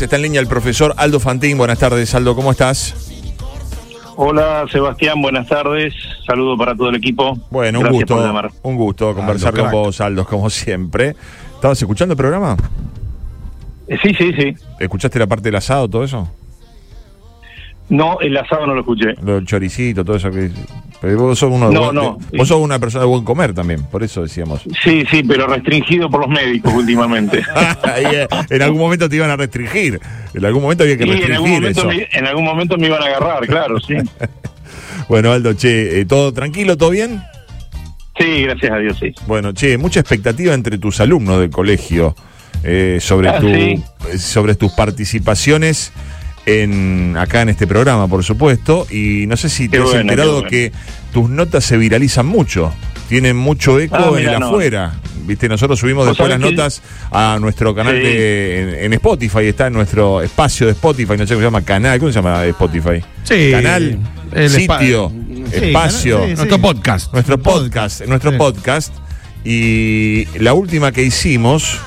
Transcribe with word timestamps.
Está 0.00 0.16
en 0.16 0.22
línea 0.22 0.40
el 0.40 0.46
profesor 0.46 0.94
Aldo 0.96 1.20
Fantín. 1.20 1.58
Buenas 1.58 1.78
tardes, 1.78 2.14
Aldo, 2.14 2.34
¿cómo 2.34 2.50
estás? 2.52 2.94
Hola 4.16 4.66
Sebastián, 4.70 5.20
buenas 5.22 5.46
tardes. 5.46 5.94
Saludo 6.26 6.56
para 6.56 6.74
todo 6.74 6.88
el 6.88 6.96
equipo. 6.96 7.38
Bueno, 7.50 7.78
un 7.80 7.84
Gracias 7.84 8.04
por 8.06 8.16
gusto. 8.16 8.26
llamar. 8.26 8.50
Un 8.62 8.76
gusto 8.76 9.14
conversar 9.14 9.48
Aldo, 9.50 9.62
con 9.62 9.70
crack. 9.70 9.84
vos, 9.84 10.00
Aldo, 10.00 10.26
como 10.26 10.50
siempre. 10.50 11.14
¿Estabas 11.54 11.80
escuchando 11.80 12.12
el 12.14 12.16
programa? 12.18 12.56
Eh, 13.88 13.98
Sí, 14.02 14.14
sí, 14.14 14.32
sí. 14.38 14.54
¿Escuchaste 14.78 15.18
la 15.18 15.26
parte 15.26 15.44
del 15.44 15.56
asado, 15.56 15.88
todo 15.88 16.04
eso? 16.04 16.28
No, 17.88 18.18
el 18.20 18.36
asado 18.36 18.66
no 18.66 18.74
lo 18.74 18.80
escuché. 18.80 19.14
Lo 19.22 19.40
choricito, 19.44 20.04
todo 20.04 20.16
eso 20.16 20.30
que. 20.30 20.50
Pero 21.00 21.16
vos 21.18 21.38
sos 21.38 21.50
uno 21.50 21.68
de 21.68 21.74
No, 21.74 21.84
buen- 21.84 21.94
no. 21.94 22.18
Vos 22.36 22.46
sos 22.48 22.58
una 22.60 22.78
persona 22.78 23.04
de 23.04 23.08
buen 23.08 23.24
comer 23.24 23.54
también, 23.54 23.82
por 23.84 24.02
eso 24.02 24.22
decíamos. 24.22 24.60
Sí, 24.84 25.04
sí, 25.10 25.22
pero 25.22 25.46
restringido 25.46 26.10
por 26.10 26.20
los 26.20 26.28
médicos 26.28 26.72
últimamente. 26.74 27.42
Eh, 27.96 28.26
en 28.50 28.62
algún 28.62 28.78
momento 28.80 29.08
te 29.08 29.16
iban 29.16 29.30
a 29.30 29.36
restringir. 29.36 30.00
En 30.34 30.44
algún 30.44 30.62
momento 30.62 30.84
había 30.84 30.96
que 30.96 31.04
Y 31.06 31.10
en 31.10 31.12
algún, 31.12 31.28
restringir 31.28 31.60
momento 31.60 31.80
eso. 31.80 31.88
me, 31.88 32.08
en 32.18 32.26
algún 32.26 32.44
momento 32.44 32.76
me 32.78 32.86
iban 32.86 33.02
a 33.02 33.06
agarrar, 33.06 33.46
claro, 33.46 33.78
sí. 33.80 33.94
Bueno, 35.08 35.32
Aldo, 35.32 35.54
che, 35.54 36.00
eh, 36.00 36.04
¿todo 36.04 36.32
tranquilo, 36.32 36.76
todo 36.76 36.90
bien? 36.90 37.20
Sí, 38.18 38.42
gracias 38.44 38.70
a 38.72 38.76
Dios, 38.78 38.96
sí. 39.00 39.12
Bueno, 39.26 39.52
che, 39.54 39.76
mucha 39.78 39.98
expectativa 40.00 40.54
entre 40.54 40.78
tus 40.78 41.00
alumnos 41.00 41.40
del 41.40 41.50
colegio 41.50 42.14
eh, 42.62 42.98
sobre, 43.00 43.28
Ah, 43.30 43.40
tu, 43.40 43.48
sí. 43.48 43.82
sobre 44.18 44.54
tus 44.54 44.72
participaciones 44.72 45.92
en 46.46 47.16
acá 47.18 47.42
en 47.42 47.50
este 47.50 47.66
programa, 47.66 48.08
por 48.08 48.24
supuesto. 48.24 48.86
Y 48.90 49.26
no 49.26 49.36
sé 49.36 49.48
si 49.48 49.68
te 49.68 49.76
Qué 49.76 49.82
has 49.82 49.88
bueno, 49.90 50.00
enterado 50.00 50.32
bueno. 50.34 50.48
que 50.48 50.72
tus 51.12 51.28
notas 51.30 51.64
se 51.64 51.76
viralizan 51.76 52.26
mucho. 52.26 52.72
Tienen 53.08 53.36
mucho 53.36 53.78
eco 53.80 53.96
Ah, 53.96 54.08
en 54.10 54.14
mira, 54.16 54.34
el 54.34 54.40
no. 54.40 54.46
afuera. 54.48 54.94
Viste, 55.26 55.48
nosotros 55.48 55.78
subimos 55.78 56.06
¿Vos 56.06 56.16
después 56.16 56.30
las 56.30 56.40
notas 56.40 56.82
a 57.12 57.38
nuestro 57.40 57.74
canal 57.74 57.94
Sí. 57.96 58.02
de, 58.02 58.60
en, 58.78 58.84
en 58.86 58.92
Spotify, 58.94 59.46
está 59.46 59.66
en 59.68 59.74
nuestro 59.74 60.22
espacio 60.22 60.66
de 60.66 60.72
Spotify, 60.72 61.12
no 61.18 61.26
sé 61.26 61.34
cómo 61.34 61.40
se 61.40 61.44
llama, 61.46 61.62
canal, 61.62 61.98
¿cómo 61.98 62.10
se 62.10 62.16
llama 62.18 62.44
Spotify? 62.46 63.02
Sí. 63.24 63.50
Canal, 63.52 63.98
El 64.32 64.50
sitio, 64.50 65.12
Sí, 65.52 65.56
espacio, 65.66 66.14
canal- 66.20 66.28
sí, 66.30 66.36
Nuestro 66.36 66.58
podcast. 66.60 67.12
nuestro 67.12 67.38
podcast, 67.38 68.00
nuestro 68.06 68.30
Sí. 68.32 68.36
podcast. 68.38 68.94
Y 69.44 70.26
la 70.38 70.52
última 70.54 70.92
que 70.92 71.02
hicimos, 71.02 71.78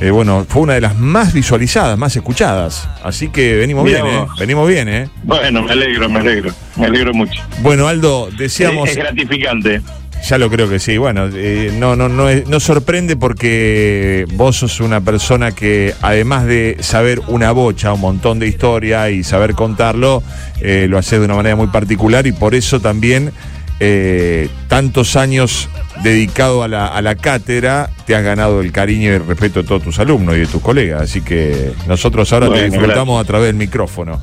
eh, 0.00 0.10
bueno, 0.10 0.46
fue 0.48 0.62
una 0.62 0.74
de 0.74 0.80
las 0.80 0.96
más 0.96 1.32
visualizadas, 1.32 1.98
más 1.98 2.14
escuchadas. 2.16 2.88
Así 3.02 3.28
que 3.28 3.56
venimos 3.56 3.84
bien, 3.84 4.06
¿eh? 4.06 4.26
Venimos 4.38 4.68
bien, 4.68 4.88
¿eh? 4.88 5.08
Bueno, 5.24 5.62
me 5.62 5.72
alegro, 5.72 6.08
me 6.08 6.20
alegro. 6.20 6.52
Me 6.76 6.86
alegro 6.86 7.12
mucho. 7.14 7.40
Bueno, 7.60 7.88
Aldo, 7.88 8.28
decíamos, 8.38 8.88
Es, 8.88 8.96
es 8.96 9.02
gratificante. 9.02 9.80
ya 10.28 10.38
lo 10.38 10.48
creo 10.50 10.68
que 10.68 10.78
sí, 10.78 10.96
bueno, 10.98 11.28
eh, 11.32 11.72
no, 11.78 11.96
no, 11.96 12.08
no, 12.08 12.26
no 12.46 12.60
sorprende 12.60 13.16
porque 13.16 14.24
vos 14.34 14.56
sos 14.56 14.80
una 14.80 15.00
persona 15.00 15.52
que 15.52 15.94
además 16.02 16.44
de 16.46 16.76
saber 16.80 17.20
una 17.28 17.50
bocha, 17.52 17.92
un 17.92 18.00
montón 18.00 18.38
de 18.38 18.46
historia 18.48 19.10
y 19.10 19.24
saber 19.24 19.54
contarlo, 19.54 20.22
eh, 20.60 20.86
lo 20.88 20.98
haces 20.98 21.18
de 21.18 21.24
una 21.24 21.34
manera 21.34 21.56
muy 21.56 21.68
particular 21.68 22.26
y 22.26 22.32
por 22.32 22.54
eso 22.54 22.80
también 22.80 23.32
eh, 23.80 24.48
tantos 24.68 25.16
años 25.16 25.68
dedicado 26.02 26.62
a 26.62 26.68
la, 26.68 26.86
a 26.86 27.02
la 27.02 27.14
cátedra, 27.14 27.90
te 28.06 28.14
has 28.14 28.22
ganado 28.22 28.60
el 28.60 28.72
cariño 28.72 29.10
y 29.10 29.14
el 29.14 29.26
respeto 29.26 29.62
de 29.62 29.68
todos 29.68 29.82
tus 29.82 29.98
alumnos 29.98 30.36
y 30.36 30.40
de 30.40 30.46
tus 30.46 30.62
colegas. 30.62 31.02
Así 31.02 31.20
que 31.20 31.72
nosotros 31.86 32.32
ahora 32.32 32.52
te 32.52 32.70
disfrutamos 32.70 33.20
a 33.20 33.24
través 33.24 33.48
del 33.48 33.56
micrófono. 33.56 34.20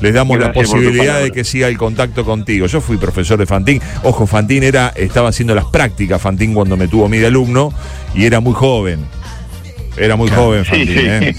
Les 0.00 0.12
damos 0.12 0.38
la 0.38 0.48
Gracias 0.48 0.66
posibilidad 0.66 1.22
de 1.22 1.30
que 1.30 1.44
siga 1.44 1.68
el 1.68 1.78
contacto 1.78 2.24
contigo. 2.24 2.66
Yo 2.66 2.80
fui 2.80 2.96
profesor 2.96 3.38
de 3.38 3.46
Fantín. 3.46 3.80
Ojo, 4.02 4.26
Fantín 4.26 4.62
era, 4.62 4.92
estaba 4.94 5.28
haciendo 5.28 5.54
las 5.54 5.66
prácticas 5.66 6.20
Fantín 6.20 6.52
cuando 6.52 6.76
me 6.76 6.88
tuvo 6.88 7.08
de 7.08 7.26
alumno 7.26 7.72
y 8.14 8.24
era 8.24 8.40
muy 8.40 8.54
joven. 8.54 9.06
Era 9.96 10.16
muy 10.16 10.28
joven 10.30 10.64
Sí, 10.64 10.70
Fantín. 10.70 10.88
sí. 10.88 11.00
¿eh? 11.06 11.34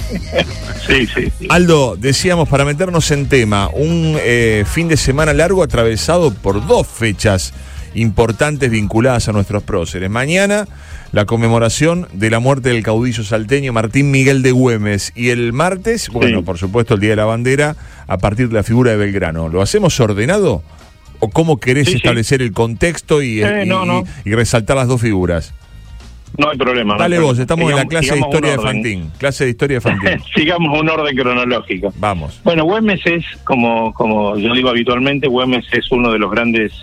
sí, 0.88 1.08
sí, 1.16 1.32
sí. 1.40 1.48
Aldo, 1.50 1.96
decíamos 1.98 2.48
para 2.48 2.64
meternos 2.66 3.10
en 3.12 3.28
tema, 3.28 3.70
un 3.74 4.18
eh, 4.22 4.64
fin 4.66 4.88
de 4.88 4.98
semana 4.98 5.34
largo 5.34 5.62
atravesado 5.64 6.34
por 6.34 6.66
dos 6.66 6.88
fechas 6.88 7.54
importantes 7.96 8.70
vinculadas 8.70 9.28
a 9.30 9.32
nuestros 9.32 9.64
próceres. 9.64 10.10
Mañana, 10.10 10.68
la 11.14 11.26
conmemoración 11.26 12.08
de 12.14 12.30
la 12.30 12.40
muerte 12.40 12.70
del 12.70 12.84
caudillo 12.84 13.24
salteño 13.24 13.72
Martín 13.74 14.12
Miguel 14.12 14.42
de 14.42 14.52
Güemes. 14.52 15.14
Y 15.16 15.30
el 15.30 15.54
martes, 15.54 16.10
bueno, 16.10 16.44
por 16.44 16.58
supuesto, 16.58 16.96
el 16.96 17.00
Día 17.00 17.12
de 17.12 17.16
la 17.18 17.26
Bandera, 17.26 17.76
a 18.08 18.18
partir 18.18 18.50
de 18.50 18.56
la 18.56 18.64
figura 18.64 18.92
de 18.92 18.98
Belgrano. 18.98 19.48
¿Lo 19.48 19.62
hacemos 19.62 19.98
ordenado? 20.00 20.62
¿O 21.20 21.30
cómo 21.30 21.58
querés 21.62 21.88
sí. 21.88 21.96
establecer 21.96 22.42
el 22.42 22.52
contexto 22.52 23.22
y, 23.22 23.42
Eh, 23.42 23.64
y- 23.64 23.68
no, 23.70 23.86
no. 23.86 24.04
y 24.26 24.34
resaltar 24.34 24.76
las 24.76 24.88
dos 24.90 25.00
figuras? 25.00 25.54
No 26.38 26.50
hay 26.50 26.58
problema. 26.58 26.94
no 26.94 27.00
Dale 27.00 27.16
hay 27.16 27.22
vos, 27.22 27.38
problema. 27.38 27.42
estamos 27.44 27.72
en 27.72 27.78
la 27.78 27.86
clase 27.86 28.14
de 28.14 28.20
historia 28.20 28.52
de. 28.52 28.60
Fantín. 28.60 29.12
Clase 29.18 29.44
de 29.46 29.50
historia 29.52 29.78
de 29.78 29.82
Fantín. 29.82 30.24
Sigamos 30.36 30.80
un 30.80 30.90
orden 30.90 31.16
cronológico. 31.16 31.94
Vamos. 31.98 32.42
Bueno, 32.44 32.64
Güemes 32.66 33.02
es, 33.06 33.24
como, 33.44 33.94
como 33.94 34.38
yo 34.38 34.54
digo 34.54 34.70
habitualmente, 34.70 35.28
Güemes 35.28 35.66
es 35.72 35.92
uno 35.92 36.12
de 36.12 36.20
los 36.20 36.32
grandes 36.32 36.74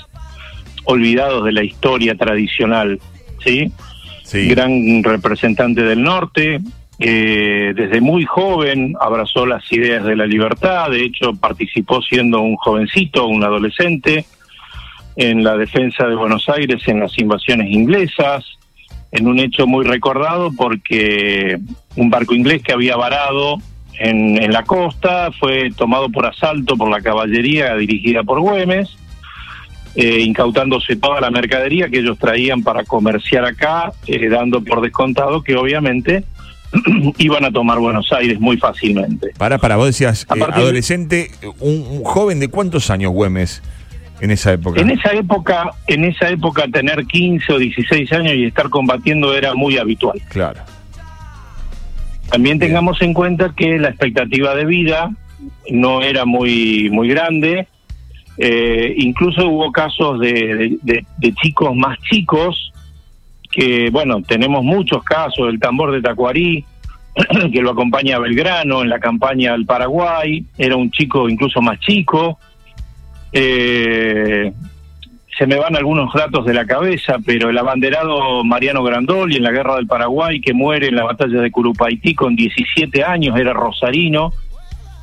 olvidados 0.84 1.44
de 1.44 1.52
la 1.52 1.62
historia 1.64 2.14
tradicional, 2.16 2.98
¿sí? 3.44 3.72
Sí. 4.24 4.48
Gran 4.48 5.02
representante 5.02 5.82
del 5.82 6.02
norte, 6.02 6.60
eh, 6.98 7.72
desde 7.74 8.00
muy 8.00 8.24
joven 8.24 8.94
abrazó 9.00 9.44
las 9.46 9.70
ideas 9.72 10.04
de 10.04 10.16
la 10.16 10.26
libertad, 10.26 10.90
de 10.90 11.04
hecho 11.04 11.34
participó 11.34 12.00
siendo 12.02 12.40
un 12.40 12.56
jovencito, 12.56 13.26
un 13.26 13.44
adolescente, 13.44 14.24
en 15.16 15.44
la 15.44 15.56
defensa 15.56 16.06
de 16.06 16.14
Buenos 16.14 16.48
Aires 16.48 16.82
en 16.86 17.00
las 17.00 17.18
invasiones 17.18 17.70
inglesas, 17.70 18.44
en 19.12 19.26
un 19.28 19.38
hecho 19.38 19.66
muy 19.66 19.84
recordado 19.84 20.50
porque 20.52 21.58
un 21.96 22.10
barco 22.10 22.34
inglés 22.34 22.62
que 22.62 22.72
había 22.72 22.96
varado 22.96 23.58
en, 23.98 24.42
en 24.42 24.52
la 24.52 24.64
costa 24.64 25.30
fue 25.38 25.70
tomado 25.76 26.08
por 26.08 26.26
asalto 26.26 26.76
por 26.76 26.90
la 26.90 27.00
caballería 27.00 27.76
dirigida 27.76 28.22
por 28.24 28.40
Güemes, 28.40 28.96
eh, 29.94 30.20
incautándose 30.20 30.96
toda 30.96 31.20
la 31.20 31.30
mercadería 31.30 31.90
que 31.90 31.98
ellos 31.98 32.18
traían 32.18 32.62
para 32.62 32.84
comerciar 32.84 33.44
acá, 33.44 33.92
eh, 34.06 34.28
dando 34.30 34.64
por 34.64 34.80
descontado 34.80 35.42
que 35.42 35.54
obviamente 35.56 36.24
iban 37.18 37.44
a 37.44 37.50
tomar 37.50 37.78
Buenos 37.78 38.10
Aires 38.12 38.40
muy 38.40 38.56
fácilmente. 38.56 39.28
Para, 39.36 39.58
para, 39.58 39.76
vos 39.76 39.86
decías, 39.86 40.26
eh, 40.34 40.42
adolescente, 40.42 41.30
un, 41.60 41.84
un 41.86 42.02
joven 42.02 42.40
de 42.40 42.48
cuántos 42.48 42.88
años 42.88 43.12
Güemes 43.12 43.62
en 44.22 44.30
esa 44.30 44.52
época. 44.52 44.80
En 44.80 44.90
esa 44.90 45.12
época, 45.12 45.70
en 45.88 46.04
esa 46.04 46.30
época 46.30 46.64
tener 46.68 47.04
15 47.06 47.52
o 47.52 47.58
16 47.58 48.12
años 48.12 48.34
y 48.34 48.44
estar 48.44 48.70
combatiendo 48.70 49.34
era 49.34 49.54
muy 49.54 49.76
habitual. 49.78 50.18
Claro. 50.28 50.60
También 52.30 52.58
Bien. 52.58 52.70
tengamos 52.70 53.00
en 53.02 53.12
cuenta 53.12 53.52
que 53.54 53.78
la 53.78 53.88
expectativa 53.90 54.54
de 54.54 54.64
vida 54.64 55.10
no 55.70 56.00
era 56.02 56.24
muy 56.24 56.88
muy 56.90 57.08
grande. 57.08 57.66
Eh, 58.38 58.94
incluso 58.96 59.46
hubo 59.48 59.70
casos 59.72 60.18
de, 60.20 60.32
de- 60.32 60.78
de- 60.82 61.04
de 61.18 61.34
chicos 61.34 61.76
más 61.76 61.98
chicos 62.10 62.72
que, 63.50 63.90
bueno, 63.90 64.22
tenemos 64.22 64.64
muchos 64.64 65.02
casos. 65.04 65.48
El 65.50 65.60
tambor 65.60 65.92
de 65.92 66.00
Tacuarí, 66.00 66.64
que 67.52 67.60
lo 67.60 67.72
acompaña 67.72 68.16
a 68.16 68.20
Belgrano 68.20 68.80
en 68.82 68.88
la 68.88 68.98
campaña 68.98 69.52
al 69.52 69.66
Paraguay, 69.66 70.42
era 70.56 70.76
un 70.76 70.90
chico 70.90 71.28
incluso 71.28 71.60
más 71.60 71.78
chico. 71.80 72.38
Eh, 73.32 74.52
se 75.36 75.46
me 75.46 75.56
van 75.56 75.74
algunos 75.74 76.12
datos 76.12 76.44
de 76.44 76.54
la 76.54 76.66
cabeza, 76.66 77.16
pero 77.24 77.50
el 77.50 77.58
abanderado 77.58 78.44
Mariano 78.44 78.82
Grandoli 78.82 79.36
en 79.36 79.42
la 79.42 79.50
guerra 79.50 79.76
del 79.76 79.86
Paraguay, 79.86 80.40
que 80.40 80.52
muere 80.52 80.88
en 80.88 80.96
la 80.96 81.04
batalla 81.04 81.40
de 81.40 81.50
Curupaití 81.50 82.14
con 82.14 82.36
17 82.36 83.02
años, 83.02 83.38
era 83.38 83.52
rosarino, 83.52 84.32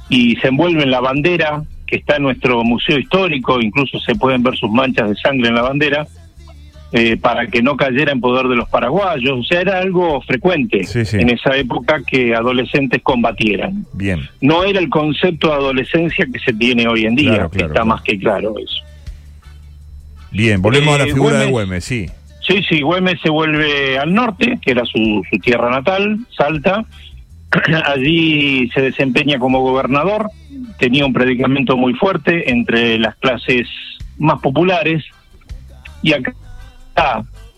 y 0.08 0.36
se 0.38 0.48
envuelve 0.48 0.84
en 0.84 0.92
la 0.92 1.02
bandera 1.02 1.64
que 1.86 1.98
está 1.98 2.18
en 2.18 2.24
nuestro 2.24 2.64
museo 2.64 3.00
histórico, 3.00 3.60
incluso 3.60 4.00
se 4.00 4.16
pueden 4.16 4.44
ver 4.44 4.56
sus 4.56 4.70
manchas 4.72 5.10
de 5.10 5.16
sangre 5.16 5.50
en 5.50 5.56
la 5.56 5.64
bandera, 5.64 6.06
eh, 6.92 7.18
para 7.18 7.48
que 7.48 7.62
no 7.62 7.78
cayera 7.78 8.12
en 8.12 8.20
poder 8.20 8.48
de 8.48 8.56
los 8.56 8.68
paraguayos. 8.70 9.40
O 9.40 9.44
sea, 9.44 9.62
era 9.62 9.80
algo 9.80 10.22
frecuente 10.22 10.84
Sí, 10.86 11.06
sí. 11.06 11.18
en 11.18 11.30
esa 11.30 11.56
época 11.56 12.02
que 12.06 12.34
adolescentes 12.36 13.02
combatieran. 13.04 13.86
Bien. 13.94 14.28
No 14.42 14.64
era 14.64 14.80
el 14.80 14.90
concepto 14.90 15.48
de 15.50 15.54
adolescencia 15.54 16.26
que 16.32 16.40
se 16.40 16.54
tiene 16.54 16.88
hoy 16.88 17.06
en 17.06 17.16
día, 17.16 17.32
Claro, 17.34 17.50
claro, 17.50 17.66
está 17.68 17.74
claro. 17.74 17.86
más 17.86 18.02
que 18.02 18.18
claro 18.20 18.56
eso. 18.58 18.84
Bien, 20.32 20.62
volvemos 20.62 20.96
a 20.96 21.00
la 21.00 21.04
Eh, 21.06 21.14
figura 21.14 21.40
de 21.40 21.46
Güemes, 21.48 21.84
sí. 21.84 22.08
Sí, 22.48 22.64
sí, 22.68 22.82
Güemes 22.82 23.20
se 23.22 23.30
vuelve 23.30 23.98
al 24.00 24.14
norte, 24.14 24.58
que 24.62 24.72
era 24.72 24.84
su, 24.86 25.22
su 25.30 25.38
tierra 25.40 25.70
natal, 25.70 26.18
Salta. 26.36 26.84
Allí 27.86 28.70
se 28.74 28.82
desempeña 28.82 29.40
como 29.40 29.62
gobernador, 29.62 30.30
tenía 30.78 31.06
un 31.06 31.14
predicamento 31.14 31.78
muy 31.78 31.94
fuerte 31.96 32.50
entre 32.52 32.98
las 33.00 33.16
clases 33.18 33.68
más 34.18 34.40
populares. 34.40 35.04
Y 36.04 36.14
acá, 36.14 36.34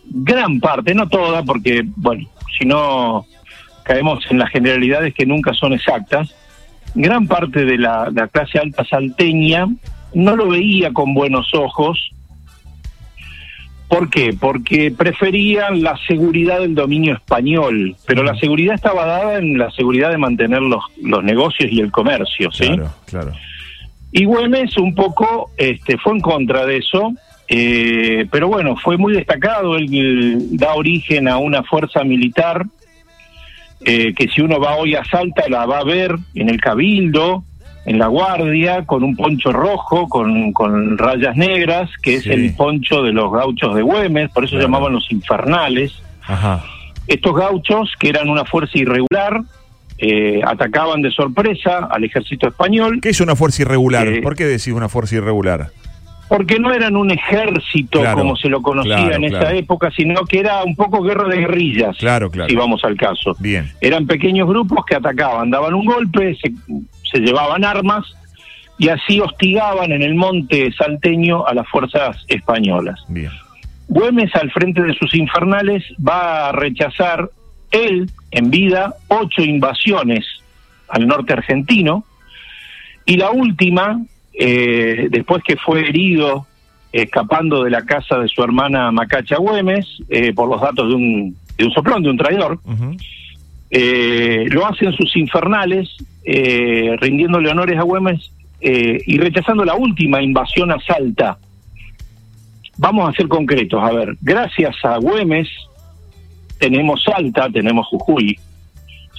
gran 0.06 0.60
parte, 0.60 0.94
no 0.94 1.08
toda, 1.08 1.44
porque, 1.44 1.84
bueno, 1.96 2.28
si 2.58 2.66
no 2.66 3.26
caemos 3.84 4.24
en 4.30 4.40
las 4.40 4.50
generalidades 4.50 5.14
que 5.14 5.26
nunca 5.26 5.54
son 5.54 5.74
exactas, 5.74 6.36
gran 6.94 7.28
parte 7.28 7.66
de 7.66 7.78
la, 7.78 8.10
la 8.12 8.28
clase 8.28 8.60
alta 8.60 8.84
salteña 8.86 9.68
no 10.14 10.36
lo 10.36 10.50
veía 10.50 10.92
con 10.92 11.14
buenos 11.14 11.54
ojos 11.54 12.12
¿Por 13.92 14.10
qué? 14.10 14.34
Porque 14.40 14.90
preferían 14.98 15.84
la 15.84 15.98
seguridad 16.08 16.62
del 16.62 16.76
dominio 16.76 17.16
español, 17.16 17.98
pero 18.08 18.24
la 18.24 18.38
seguridad 18.38 18.76
estaba 18.76 19.06
dada 19.06 19.38
en 19.38 19.58
la 19.58 19.70
seguridad 19.72 20.12
de 20.12 20.18
mantener 20.18 20.62
los, 20.62 20.82
los 21.04 21.22
negocios 21.26 21.70
y 21.70 21.82
el 21.82 21.92
comercio, 21.92 22.54
¿sí? 22.54 22.68
Claro, 22.68 22.94
claro. 23.06 23.34
Y 24.14 24.24
Güemes 24.24 24.78
un 24.78 24.96
poco 24.96 25.52
este, 25.58 25.98
fue 25.98 26.14
en 26.14 26.22
contra 26.22 26.66
de 26.66 26.78
eso, 26.78 27.12
eh, 27.54 28.26
pero 28.32 28.48
bueno, 28.48 28.78
fue 28.78 28.98
muy 28.98 29.12
destacado, 29.14 29.76
él 29.76 30.38
da 30.58 30.74
origen 30.74 31.28
a 31.28 31.38
una 31.38 31.64
fuerza 31.64 32.02
militar 32.06 32.66
eh, 33.84 34.14
que 34.14 34.28
si 34.30 34.42
uno 34.42 34.58
va 34.60 34.76
hoy 34.76 34.96
a 34.96 35.04
Salta 35.04 35.44
la 35.50 35.66
va 35.66 35.80
a 35.80 35.84
ver 35.84 36.16
en 36.36 36.48
el 36.50 36.62
Cabildo, 36.62 37.44
en 37.86 37.98
la 38.00 38.08
Guardia, 38.08 38.86
con 38.86 39.04
un 39.04 39.16
poncho 39.16 39.52
rojo, 39.52 40.08
con, 40.08 40.54
con 40.54 40.98
rayas 40.98 41.36
negras, 41.36 41.90
que 42.02 42.16
es 42.16 42.24
Sí. 42.24 42.30
el 42.30 42.54
poncho 42.56 43.02
de 43.02 43.12
los 43.12 43.32
gauchos 43.34 43.76
de 43.76 43.82
Güemes, 43.82 44.30
por 44.32 44.44
eso 44.46 44.52
Claro. 44.52 44.68
llamaban 44.68 44.94
los 44.94 45.12
infernales. 45.12 45.92
Ajá. 46.22 46.64
Estos 47.08 47.36
gauchos, 47.36 47.92
que 48.00 48.10
eran 48.10 48.30
una 48.30 48.46
fuerza 48.46 48.78
irregular, 48.78 49.42
eh, 49.98 50.42
atacaban 50.46 51.02
de 51.02 51.10
sorpresa 51.12 51.88
al 51.92 52.04
ejército 52.04 52.48
español, 52.48 53.00
¿Qué 53.02 53.10
es 53.10 53.20
una 53.20 53.36
fuerza 53.36 53.64
irregular? 53.64 54.08
Eh, 54.08 54.22
¿Por 54.22 54.36
qué 54.36 54.46
decís 54.46 54.68
una 54.74 54.88
fuerza 54.90 55.16
irregular? 55.16 55.72
Porque 56.32 56.60
no 56.60 56.72
eran 56.72 56.96
un 56.96 57.12
ejército 57.12 58.00
Claro, 58.00 58.20
como 58.20 58.38
se 58.38 58.48
lo 58.48 58.62
conocía 58.62 58.96
claro, 58.96 59.16
en 59.16 59.24
esa 59.26 59.40
claro. 59.40 59.58
época, 59.58 59.92
sino 59.94 60.24
que 60.24 60.40
era 60.40 60.64
un 60.64 60.78
poco 60.78 61.04
guerra 61.04 61.28
de 61.28 61.42
guerrillas, 61.42 61.98
Claro, 61.98 62.32
claro. 62.32 62.48
si 62.50 62.56
vamos 62.56 62.82
al 62.86 62.96
caso. 62.96 63.36
Bien. 63.40 63.70
Eran 63.82 64.08
pequeños 64.08 64.48
grupos 64.48 64.86
que 64.86 64.96
atacaban, 64.96 65.50
daban 65.50 65.74
un 65.74 65.84
golpe, 65.84 66.38
se, 66.42 66.54
se 67.04 67.20
llevaban 67.20 67.66
armas 67.66 68.06
y 68.78 68.88
así 68.88 69.20
hostigaban 69.20 69.92
en 69.92 70.04
el 70.04 70.16
monte 70.16 70.72
salteño 70.72 71.46
a 71.46 71.54
las 71.54 71.68
fuerzas 71.68 72.24
españolas. 72.30 73.04
Bien. 73.10 73.32
Güemes, 73.90 74.34
al 74.38 74.50
frente 74.52 74.82
de 74.82 74.94
sus 74.94 75.14
infernales, 75.14 75.84
va 76.00 76.48
a 76.48 76.52
rechazar 76.54 77.30
él, 77.72 78.10
en 78.32 78.50
vida, 78.50 78.94
ocho 79.10 79.42
invasiones 79.42 80.26
al 80.88 81.08
norte 81.08 81.34
argentino. 81.34 82.06
Y 83.06 83.18
la 83.18 83.32
última, 83.32 84.00
eh, 84.34 85.08
después 85.10 85.44
que 85.44 85.56
fue 85.58 85.82
herido 85.82 86.48
escapando 86.92 87.64
de 87.64 87.70
la 87.70 87.84
casa 87.84 88.18
de 88.20 88.28
su 88.28 88.44
hermana 88.44 88.92
Macacha 88.92 89.38
Güemes, 89.38 89.86
eh, 90.10 90.34
por 90.34 90.50
los 90.50 90.62
datos 90.62 90.90
de 90.90 90.96
un, 90.96 91.36
de 91.58 91.66
un 91.66 91.72
soplón, 91.72 92.04
de 92.04 92.10
un 92.10 92.18
traidor, 92.18 92.60
eh, 93.70 94.46
lo 94.50 94.66
hacen 94.66 94.92
sus 94.94 95.16
infernales, 95.16 95.90
eh, 96.26 96.96
rindiéndole 97.00 97.50
honores 97.50 97.78
a 97.80 97.84
Güemes 97.84 98.32
y 98.64 99.18
rechazando 99.18 99.66
la 99.66 99.74
última 99.74 100.22
invasión 100.22 100.72
a 100.72 100.80
Salta. 100.80 101.40
Vamos 102.78 103.10
a 103.10 103.14
ser 103.14 103.28
concretos, 103.28 103.82
a 103.84 103.92
ver, 103.92 104.16
gracias 104.22 104.76
a 104.84 104.98
Güemes 104.98 105.50
tenemos 106.60 107.04
Salta, 107.04 107.50
tenemos 107.50 107.88
Jujuy. 107.88 108.38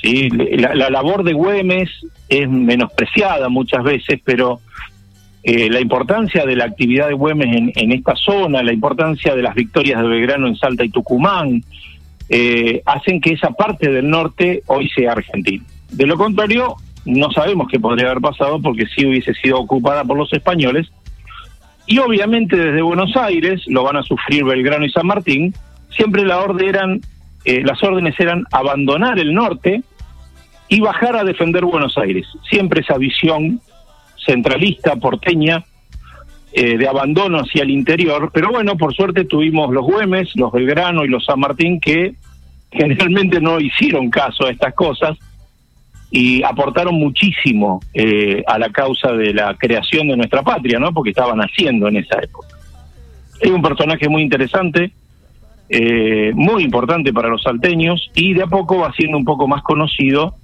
¿sí? 0.01 0.31
La, 0.31 0.77
la 0.77 0.91
labor 0.91 1.25
de 1.25 1.33
Güemes 1.33 1.91
es 2.29 2.49
menospreciada 2.49 3.49
muchas 3.49 3.83
veces, 3.83 4.21
pero 4.25 4.61
eh, 5.45 5.69
la 5.71 5.81
importancia 5.81 6.47
de 6.47 6.55
la 6.55 6.67
actividad 6.67 7.09
de 7.09 7.15
Güemes 7.15 7.73
en, 7.75 7.93
esta 7.93 8.15
zona, 8.15 8.63
la 8.63 8.73
importancia 8.73 9.35
de 9.35 9.43
las 9.43 9.55
victorias 9.55 10.01
de 10.01 10.09
Belgrano 10.09 10.47
en 10.47 10.57
Salta 10.57 10.85
y 10.85 10.91
Tucumán, 10.91 11.65
eh, 12.29 12.81
hacen 12.87 13.21
que 13.21 13.33
esa 13.33 13.51
parte 13.51 13.91
del 13.91 14.09
norte 14.09 14.63
hoy 14.67 14.89
sea 14.89 15.13
argentina. 15.13 15.65
De 15.91 16.07
lo 16.07 16.17
contrario, 16.17 16.77
no 17.05 17.33
sabemos 17.33 17.67
qué 17.69 17.81
podría 17.81 18.11
haber 18.11 18.23
pasado 18.23 18.63
porque 18.63 18.87
sí 18.87 19.05
hubiese 19.05 19.35
sido 19.35 19.59
ocupada 19.59 20.05
por 20.05 20.17
los 20.17 20.33
españoles. 20.33 20.93
Y 21.87 21.99
obviamente 21.99 22.57
desde 22.57 22.81
Buenos 22.81 23.17
Aires 23.17 23.63
lo 23.67 23.83
van 23.83 23.97
a 23.97 24.03
sufrir 24.05 24.45
Belgrano 24.45 24.85
y 24.85 24.91
San 24.91 25.09
Martín. 25.09 25.53
Siempre 25.91 26.25
la 26.25 26.41
orden 26.41 26.69
eran, 26.69 27.01
eh, 27.45 27.63
las 27.65 27.83
órdenes 27.83 28.19
eran 28.21 28.45
abandonar 28.53 29.19
el 29.19 29.35
norte 29.35 29.83
y 30.69 30.81
bajar 30.81 31.17
a 31.17 31.25
defender 31.25 31.65
Buenos 31.65 31.99
Aires. 31.99 32.27
Siempre 32.49 32.83
esa 32.83 32.97
visión 32.97 33.61
centralista, 34.25 34.97
porteña, 34.97 35.65
eh, 36.53 36.77
de 36.77 36.87
abandono 36.87 37.39
hacia 37.39 37.63
el 37.63 37.71
interior, 37.71 38.31
pero 38.33 38.51
bueno, 38.51 38.77
por 38.77 38.95
suerte 38.95 39.25
tuvimos 39.25 39.73
los 39.73 39.85
Güemes, 39.85 40.37
los 40.37 40.53
Belgrano 40.53 41.05
y 41.05 41.09
los 41.09 41.25
San 41.25 41.41
Martín 41.41 41.81
que 41.81 42.15
generalmente 42.71 43.41
no 43.41 43.59
hicieron 43.59 44.11
caso 44.11 44.47
a 44.47 44.51
estas 44.51 44.75
cosas 44.75 45.17
y 46.11 46.43
aportaron 46.43 46.95
muchísimo 46.95 47.81
eh, 47.95 48.43
a 48.47 48.59
la 48.59 48.69
causa 48.69 49.13
de 49.13 49.33
la 49.33 49.57
creación 49.57 50.09
de 50.09 50.17
nuestra 50.19 50.43
patria, 50.43 50.79
¿no? 50.79 50.93
Porque 50.93 51.11
estaban 51.11 51.41
haciendo 51.41 51.89
en 51.89 51.97
esa 51.97 52.19
época. 52.19 52.49
Es 53.41 53.51
un 53.51 53.63
personaje 53.63 54.11
muy 54.11 54.21
interesante, 54.21 54.93
eh, 55.71 56.33
muy 56.35 56.65
importante 56.65 57.15
para 57.15 57.29
los 57.29 57.43
salteños 57.43 58.11
y 58.15 58.35
de 58.35 58.43
a 58.43 58.47
poco 58.47 58.79
va 58.79 58.93
siendo 58.93 59.17
un 59.17 59.25
poco 59.25 59.49
más 59.49 59.63
conocido 59.63 60.35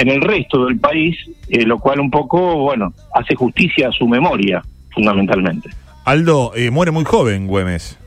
en 0.00 0.08
el 0.08 0.20
resto 0.20 0.64
del 0.66 0.78
país, 0.78 1.16
eh, 1.48 1.64
lo 1.64 1.78
cual 1.78 2.00
un 2.00 2.10
poco, 2.10 2.56
bueno, 2.58 2.92
hace 3.14 3.34
justicia 3.34 3.88
a 3.88 3.92
su 3.92 4.08
memoria, 4.08 4.62
fundamentalmente. 4.94 5.68
Aldo, 6.04 6.52
eh, 6.56 6.70
muere 6.70 6.90
muy 6.90 7.04
joven, 7.04 7.46
Güemes. 7.46 7.98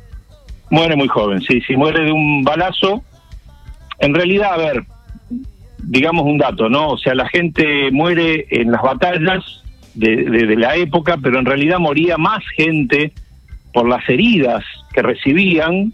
Muere 0.69 0.95
muy 0.95 1.07
joven, 1.07 1.41
sí, 1.41 1.61
sí, 1.67 1.75
muere 1.75 2.03
de 2.05 2.11
un 2.11 2.43
balazo. 2.43 3.03
En 3.99 4.13
realidad, 4.13 4.53
a 4.53 4.57
ver, 4.57 4.83
digamos 5.77 6.25
un 6.25 6.37
dato, 6.37 6.69
¿no? 6.69 6.89
O 6.89 6.97
sea, 6.97 7.13
la 7.13 7.27
gente 7.29 7.91
muere 7.91 8.47
en 8.49 8.71
las 8.71 8.81
batallas 8.81 9.43
de, 9.93 10.15
de- 10.15 10.47
de 10.47 10.55
la 10.55 10.75
época, 10.75 11.17
pero 11.21 11.37
en 11.39 11.45
realidad 11.45 11.77
moría 11.79 12.17
más 12.17 12.43
gente 12.57 13.11
por 13.73 13.87
las 13.87 14.07
heridas 14.09 14.63
que 14.93 15.01
recibían, 15.03 15.93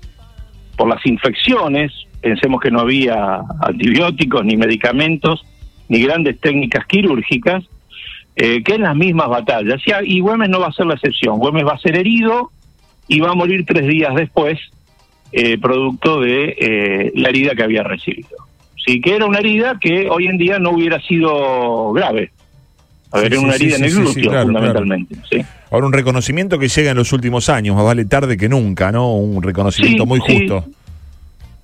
por 0.78 0.88
las 0.88 1.06
infecciones. 1.06 1.92
Pensemos 2.22 2.62
que 2.62 2.72
no 2.72 2.80
había 2.82 3.42
antibióticos 3.62 4.46
ni 4.46 4.56
medicamentos, 4.58 5.46
ni 5.90 6.02
grandes 6.02 6.40
técnicas 6.40 6.86
quirúrgicas, 6.86 7.66
eh, 8.36 8.64
que 8.64 8.76
en 8.76 8.84
las 8.84 8.96
mismas 8.96 9.28
batallas. 9.28 9.82
Y, 9.86 10.18
y 10.18 10.20
Güemes 10.22 10.50
no 10.50 10.62
va 10.62 10.68
a 10.68 10.72
ser 10.72 10.86
la 10.86 10.94
excepción. 10.94 11.40
Güemes 11.40 11.66
va 11.66 11.74
a 11.74 11.80
ser 11.80 11.98
herido 11.98 12.52
y 13.08 13.20
va 13.20 13.32
a 13.32 13.36
morir 13.36 13.66
tres 13.66 13.88
días 13.88 14.16
después, 14.16 14.58
eh, 15.32 15.58
producto 15.58 16.22
de 16.22 16.56
eh, 16.58 17.12
la 17.16 17.30
herida 17.30 17.56
que 17.56 17.64
había 17.64 17.84
recibido. 17.84 18.30
Sí, 18.86 19.02
que 19.02 19.16
era 19.16 19.26
una 19.26 19.40
herida 19.40 19.78
que 19.80 20.10
hoy 20.10 20.28
en 20.28 20.38
día 20.38 20.58
no 20.60 20.72
hubiera 20.72 21.02
sido 21.02 21.92
grave. 21.92 22.32
A 23.12 23.20
ver, 23.20 23.32
Sí, 23.32 23.34
era 23.34 23.42
una 23.42 23.54
sí, 23.54 23.64
herida 23.64 23.76
sí, 23.78 23.84
en 23.84 23.90
el 23.90 23.96
glúteo, 23.96 24.32
claro, 24.32 24.46
fundamentalmente. 24.46 25.16
¿sí? 25.30 25.42
Ahora 25.72 25.88
un 25.88 25.94
reconocimiento 25.94 26.58
que 26.60 26.68
llega 26.68 26.92
en 26.92 26.98
los 26.98 27.12
últimos 27.12 27.50
años, 27.50 27.76
más 27.76 27.86
vale 27.86 28.06
tarde 28.06 28.38
que 28.38 28.48
nunca, 28.48 28.92
¿no? 28.92 29.16
Un 29.16 29.42
reconocimiento 29.44 30.06
muy 30.06 30.20
justo. 30.20 30.66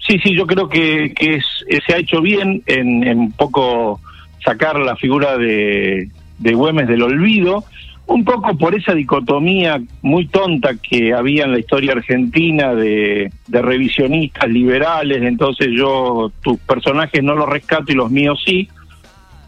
Sí, 0.05 0.19
sí, 0.23 0.35
yo 0.35 0.45
creo 0.45 0.69
que, 0.69 1.13
que 1.15 1.35
es, 1.35 1.45
se 1.85 1.93
ha 1.93 1.97
hecho 1.97 2.21
bien 2.21 2.61
en, 2.67 3.31
poco 3.31 3.99
sacar 4.45 4.79
la 4.79 4.95
figura 4.95 5.37
de, 5.37 6.09
de 6.37 6.53
Güemes 6.53 6.87
del 6.87 7.01
olvido, 7.01 7.65
un 8.07 8.23
poco 8.23 8.55
por 8.57 8.75
esa 8.75 8.93
dicotomía 8.93 9.81
muy 10.03 10.27
tonta 10.27 10.75
que 10.75 11.13
había 11.13 11.45
en 11.45 11.51
la 11.51 11.59
historia 11.59 11.93
argentina 11.93 12.75
de, 12.75 13.31
de 13.47 13.61
revisionistas 13.61 14.47
liberales, 14.47 15.23
entonces 15.23 15.69
yo 15.75 16.31
tus 16.41 16.59
personajes 16.59 17.23
no 17.23 17.33
los 17.33 17.49
rescato 17.49 17.91
y 17.91 17.95
los 17.95 18.11
míos 18.11 18.41
sí, 18.45 18.69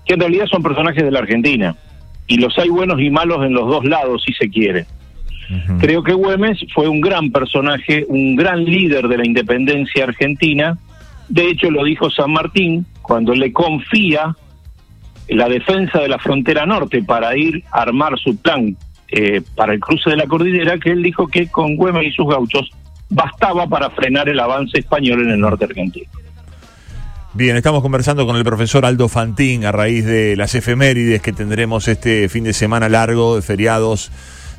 que 0.05 0.15
en 0.15 0.21
realidad 0.21 0.47
son 0.47 0.63
personajes 0.63 1.03
de 1.03 1.11
la 1.11 1.19
Argentina. 1.19 1.75
Y 2.25 2.37
los 2.37 2.57
hay 2.57 2.69
buenos 2.69 2.99
y 2.99 3.09
malos 3.09 3.45
en 3.45 3.53
los 3.53 3.67
dos 3.67 3.85
lados, 3.85 4.23
si 4.25 4.33
se 4.33 4.49
quiere. 4.49 4.85
Creo 5.79 6.03
que 6.03 6.11
Güemes 6.11 6.59
fue 6.73 6.89
un 6.89 6.99
gran 6.99 7.31
personaje, 7.31 8.05
un 8.09 8.35
gran 8.35 8.65
líder 8.65 9.07
de 9.07 9.17
la 9.17 9.25
independencia 9.25 10.03
argentina. 10.03 10.77
De 11.29 11.49
hecho, 11.49 11.71
lo 11.71 11.85
dijo 11.85 12.09
San 12.09 12.31
Martín 12.31 12.85
cuando 13.01 13.33
le 13.33 13.53
confía 13.53 14.35
la 15.29 15.49
defensa 15.49 15.99
de 15.99 16.07
la 16.07 16.19
frontera 16.19 16.65
norte 16.65 17.03
para 17.03 17.35
ir 17.37 17.63
a 17.71 17.81
armar 17.81 18.17
su 18.17 18.37
plan 18.37 18.75
eh, 19.09 19.41
para 19.55 19.73
el 19.73 19.79
cruce 19.79 20.09
de 20.09 20.17
la 20.17 20.27
cordillera, 20.27 20.77
que 20.77 20.91
él 20.91 21.03
dijo 21.03 21.27
que 21.27 21.47
con 21.47 21.75
Güemes 21.75 22.07
y 22.07 22.11
sus 22.11 22.27
gauchos 22.27 22.69
bastaba 23.09 23.67
para 23.67 23.89
frenar 23.89 24.27
el 24.29 24.39
avance 24.39 24.79
español 24.79 25.21
en 25.21 25.31
el 25.31 25.39
norte 25.39 25.65
argentino. 25.65 26.09
Bien, 27.33 27.55
estamos 27.55 27.81
conversando 27.81 28.25
con 28.25 28.35
el 28.35 28.43
profesor 28.43 28.85
Aldo 28.85 29.07
Fantín 29.09 29.63
a 29.65 29.71
raíz 29.71 30.05
de 30.05 30.35
las 30.35 30.55
efemérides 30.55 31.21
que 31.21 31.33
tendremos 31.33 31.87
este 31.87 32.29
fin 32.29 32.43
de 32.43 32.53
semana 32.53 32.89
largo 32.89 33.35
de 33.35 33.41
feriados 33.41 34.11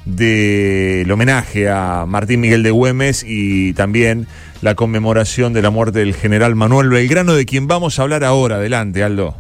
del 0.05 1.11
homenaje 1.11 1.69
a 1.69 2.07
Martín 2.07 2.41
Miguel 2.41 2.63
de 2.63 2.71
Güemes 2.71 3.25
y 3.27 3.75
también 3.75 4.27
la 4.63 4.75
conmemoración 4.75 5.53
de 5.53 5.63
la 5.63 5.71
muerte 5.71 5.99
del 5.99 6.15
general 6.15 6.55
Manuel 6.55 6.89
Belgrano, 6.89 7.35
de 7.35 7.47
quien 7.47 7.67
vamos 7.67 7.99
a 7.99 8.03
hablar 8.03 8.25
ahora. 8.25 8.57
Adelante, 8.57 9.03
Aldo. 9.03 9.37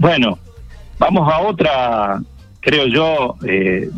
Bueno, 0.00 0.38
vamos 0.98 1.30
a 1.30 1.40
otra, 1.40 2.20
creo 2.60 2.86
yo, 2.86 3.36
eh, 3.46 3.90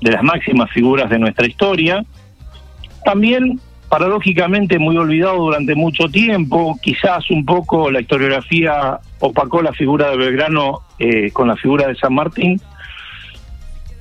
de 0.00 0.10
las 0.10 0.22
máximas 0.22 0.70
figuras 0.70 1.10
de 1.10 1.18
nuestra 1.18 1.46
historia. 1.46 2.02
También, 3.04 3.60
paradójicamente, 3.90 4.78
muy 4.78 4.96
olvidado 4.96 5.36
durante 5.36 5.74
mucho 5.74 6.08
tiempo. 6.08 6.78
Quizás 6.80 7.30
un 7.30 7.44
poco 7.44 7.90
la 7.90 8.00
historiografía 8.00 9.00
opacó 9.18 9.60
la 9.60 9.74
figura 9.74 10.08
de 10.08 10.16
Belgrano 10.16 10.80
eh, 10.98 11.30
con 11.30 11.48
la 11.48 11.56
figura 11.56 11.88
de 11.88 11.94
San 11.96 12.14
Martín. 12.14 12.58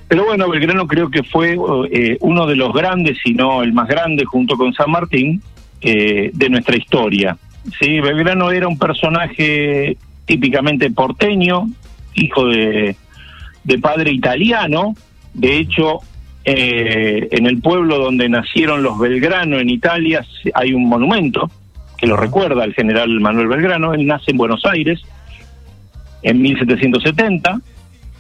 Pero 0.07 0.23
bueno, 0.23 0.49
Belgrano 0.49 0.87
creo 0.87 1.11
que 1.11 1.23
fue 1.23 1.57
eh, 1.91 2.15
uno 2.21 2.47
de 2.47 2.55
los 2.55 2.71
grandes, 2.71 3.17
si 3.21 3.33
no 3.33 3.63
el 3.63 3.73
más 3.73 3.89
grande, 3.89 4.23
junto 4.23 4.55
con 4.55 4.71
San 4.73 4.91
Martín, 4.91 5.41
eh, 5.81 6.31
de 6.33 6.49
nuestra 6.49 6.77
historia. 6.77 7.37
Sí, 7.81 7.99
Belgrano 7.99 8.49
era 8.49 8.69
un 8.69 8.79
personaje 8.79 9.97
típicamente 10.29 10.91
porteño, 10.91 11.67
hijo 12.13 12.45
de, 12.45 12.95
padre 13.81 14.11
italiano. 14.11 14.93
De 15.33 15.57
hecho, 15.57 16.01
eh, 16.45 17.27
en 17.31 17.47
el 17.47 17.59
pueblo 17.59 17.97
donde 17.97 18.29
nacieron 18.29 18.83
los 18.83 18.99
Belgrano 18.99 19.59
en 19.59 19.71
Italia 19.71 20.23
hay 20.53 20.73
un 20.73 20.87
monumento 20.87 21.49
que 21.97 22.05
lo 22.05 22.15
recuerda 22.15 22.63
al 22.63 22.75
general 22.75 23.09
Manuel 23.19 23.47
Belgrano. 23.47 23.95
Él 23.95 24.05
nace 24.05 24.29
en 24.29 24.37
Buenos 24.37 24.63
Aires 24.65 25.01
en 26.21 26.39
1770. 26.43 27.59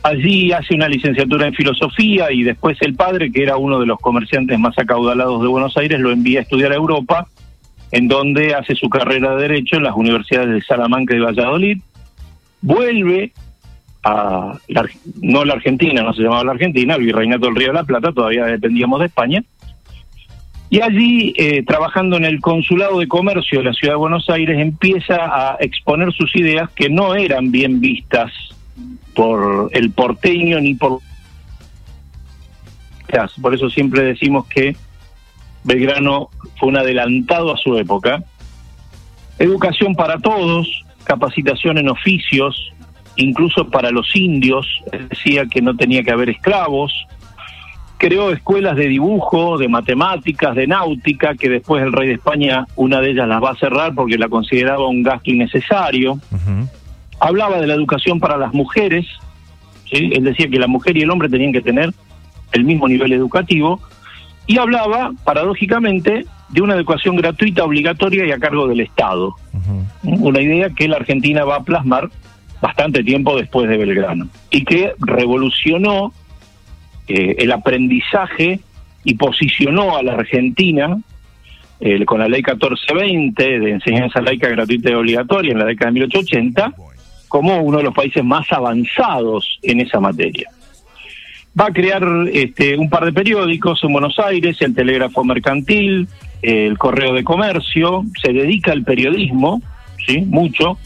Allí 0.01 0.51
hace 0.51 0.73
una 0.73 0.89
licenciatura 0.89 1.45
en 1.45 1.53
filosofía 1.53 2.31
y 2.31 2.41
después 2.41 2.75
el 2.81 2.95
padre, 2.95 3.31
que 3.31 3.43
era 3.43 3.57
uno 3.57 3.79
de 3.79 3.85
los 3.85 3.99
comerciantes 3.99 4.57
más 4.57 4.75
acaudalados 4.79 5.43
de 5.43 5.47
Buenos 5.47 5.77
Aires, 5.77 5.99
lo 5.99 6.11
envía 6.11 6.39
a 6.39 6.41
estudiar 6.41 6.71
a 6.71 6.75
Europa, 6.75 7.27
en 7.91 8.07
donde 8.07 8.55
hace 8.55 8.73
su 8.73 8.89
carrera 8.89 9.35
de 9.35 9.43
Derecho 9.43 9.75
en 9.75 9.83
las 9.83 9.95
universidades 9.95 10.49
de 10.49 10.61
Salamanca 10.61 11.15
y 11.15 11.19
Valladolid. 11.19 11.81
Vuelve 12.61 13.31
a, 14.03 14.57
no 15.21 15.45
la 15.45 15.53
Argentina, 15.53 16.03
no 16.03 16.13
se 16.13 16.23
llamaba 16.23 16.43
la 16.43 16.51
Argentina, 16.51 16.95
el 16.95 17.03
Virreinato 17.03 17.47
del 17.47 17.55
Río 17.55 17.67
de 17.67 17.73
la 17.73 17.83
Plata, 17.83 18.11
todavía 18.11 18.45
dependíamos 18.45 18.99
de 18.99 19.07
España. 19.07 19.43
Y 20.71 20.81
allí, 20.81 21.33
eh, 21.35 21.63
trabajando 21.65 22.17
en 22.17 22.25
el 22.25 22.41
Consulado 22.41 22.99
de 22.99 23.07
Comercio 23.07 23.59
de 23.59 23.65
la 23.65 23.73
Ciudad 23.73 23.93
de 23.93 23.99
Buenos 23.99 24.29
Aires, 24.29 24.59
empieza 24.59 25.15
a 25.15 25.57
exponer 25.59 26.13
sus 26.13 26.35
ideas 26.35 26.69
que 26.71 26.89
no 26.89 27.15
eran 27.15 27.51
bien 27.51 27.79
vistas 27.79 28.31
por 29.15 29.69
el 29.73 29.91
porteño 29.91 30.59
ni 30.61 30.75
por... 30.75 30.99
Por 33.41 33.55
eso 33.55 33.71
siempre 33.71 34.03
decimos 34.03 34.45
que 34.45 34.75
Belgrano 35.63 36.29
fue 36.59 36.69
un 36.69 36.77
adelantado 36.77 37.51
a 37.51 37.57
su 37.57 37.75
época. 37.77 38.23
Educación 39.39 39.95
para 39.95 40.19
todos, 40.19 40.85
capacitación 41.09 41.79
en 41.79 41.89
oficios, 41.89 42.71
incluso 43.15 43.67
para 43.67 43.89
los 43.89 44.15
indios, 44.15 44.67
decía 45.09 45.47
que 45.47 45.59
no 45.59 45.75
tenía 45.75 46.03
que 46.03 46.11
haber 46.11 46.29
esclavos, 46.29 46.93
creó 47.97 48.29
escuelas 48.31 48.75
de 48.75 48.87
dibujo, 48.87 49.57
de 49.57 49.67
matemáticas, 49.67 50.55
de 50.55 50.67
náutica, 50.67 51.33
que 51.33 51.49
después 51.49 51.81
el 51.81 51.91
rey 51.91 52.09
de 52.09 52.13
España, 52.13 52.67
una 52.75 53.01
de 53.01 53.09
ellas 53.09 53.27
las 53.27 53.41
va 53.41 53.51
a 53.51 53.55
cerrar 53.55 53.95
porque 53.95 54.19
la 54.19 54.29
consideraba 54.29 54.87
un 54.87 55.01
gasto 55.01 55.31
innecesario. 55.31 56.19
Hablaba 57.19 57.59
de 57.59 57.65
la 57.65 57.73
educación 57.73 58.19
para 58.19 58.37
las 58.37 58.53
mujeres, 58.53 59.07
él 59.89 60.23
decía 60.23 60.47
que 60.47 60.59
la 60.59 60.67
mujer 60.67 60.95
y 60.95 61.01
el 61.01 61.09
hombre 61.09 61.27
tenían 61.27 61.51
que 61.51 61.61
tener 61.61 61.91
el 62.51 62.63
mismo 62.63 62.87
nivel 62.87 63.13
educativo, 63.13 63.81
y 64.45 64.59
hablaba, 64.59 65.11
paradójicamente, 65.23 66.25
de 66.49 66.61
una 66.61 66.75
educación 66.75 67.15
gratuita, 67.15 67.63
obligatoria 67.63 68.25
y 68.25 68.31
a 68.31 68.39
cargo 68.39 68.67
del 68.67 68.81
Estado. 68.81 69.35
Una 70.03 70.41
idea 70.41 70.69
que 70.69 70.87
la 70.87 70.97
Argentina 70.97 71.43
va 71.43 71.57
a 71.57 71.63
plasmar 71.63 72.09
bastante 72.61 73.03
tiempo 73.03 73.37
después 73.37 73.69
de 73.69 73.77
Belgrano, 73.77 74.27
y 74.51 74.65
que 74.65 74.93
revolucionó 74.99 76.13
eh, 77.07 77.35
el 77.39 77.51
aprendizaje 77.51 78.59
y 79.03 79.15
posicionó 79.15 79.95
a 79.95 80.03
la 80.03 80.13
Argentina 80.13 80.97
eh, 81.79 82.03
con 82.05 82.19
la 82.19 82.27
ley 82.27 82.41
1420 82.41 83.59
de 83.59 83.71
enseñanza 83.71 84.21
laica 84.21 84.49
gratuita 84.49 84.89
y 84.89 84.93
obligatoria 84.93 85.53
en 85.53 85.59
la 85.59 85.65
década 85.65 85.91
de 85.91 85.93
1880 85.93 86.73
como 87.29 87.61
uno 87.61 87.77
de 87.77 87.83
los 87.85 87.93
países 87.93 88.23
más 88.23 88.51
avanzados 88.51 89.59
en 89.61 89.79
esa 89.79 89.99
materia. 89.99 90.49
Va 91.59 91.67
a 91.67 91.71
crear 91.71 92.03
este, 92.33 92.77
un 92.77 92.89
par 92.89 93.05
de 93.05 93.13
periódicos 93.13 93.83
en 93.83 93.93
Buenos 93.93 94.19
Aires, 94.19 94.61
el 94.61 94.75
Telégrafo 94.75 95.23
Mercantil, 95.23 96.07
el 96.41 96.77
Correo 96.77 97.13
de 97.13 97.23
Comercio, 97.23 98.03
se 98.21 98.33
dedica 98.33 98.71
al 98.71 98.83
periodismo, 98.83 99.61
sí, 100.05 100.21
mucho, 100.21 100.77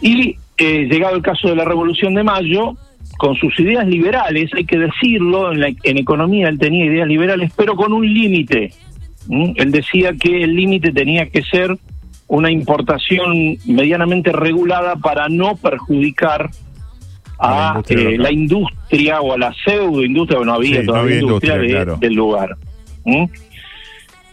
y 0.00 0.36
eh, 0.58 0.88
llegado 0.90 1.16
el 1.16 1.22
caso 1.22 1.48
de 1.48 1.56
la 1.56 1.64
Revolución 1.64 2.14
de 2.14 2.24
Mayo, 2.24 2.76
con 3.18 3.36
sus 3.36 3.58
ideas 3.60 3.86
liberales, 3.86 4.50
hay 4.54 4.64
que 4.64 4.78
decirlo, 4.78 5.52
en, 5.52 5.76
en 5.82 5.98
economía 5.98 6.48
él 6.48 6.58
tenía 6.58 6.86
ideas 6.86 7.06
liberales, 7.06 7.52
pero 7.56 7.76
con 7.76 7.92
un 7.92 8.12
límite. 8.12 8.72
Él 9.28 9.70
decía 9.70 10.12
que 10.14 10.42
el 10.42 10.56
límite 10.56 10.90
tenía 10.90 11.28
que 11.28 11.42
ser 11.42 11.78
una 12.26 12.50
importación 12.50 13.56
medianamente 13.66 14.32
regulada 14.32 14.96
para 14.96 15.28
no 15.28 15.54
perjudicar 15.56 16.50
a 17.38 17.82
la 17.88 18.32
industria, 18.32 19.16
eh, 19.16 19.20
o 19.20 19.32
a 19.34 19.38
la 19.38 19.52
pseudo 19.52 20.02
industria, 20.02 20.40
no 20.44 20.54
había 20.54 20.84
todavía 20.84 21.20
industria, 21.20 21.56
del 21.56 22.14
lugar. 22.14 22.56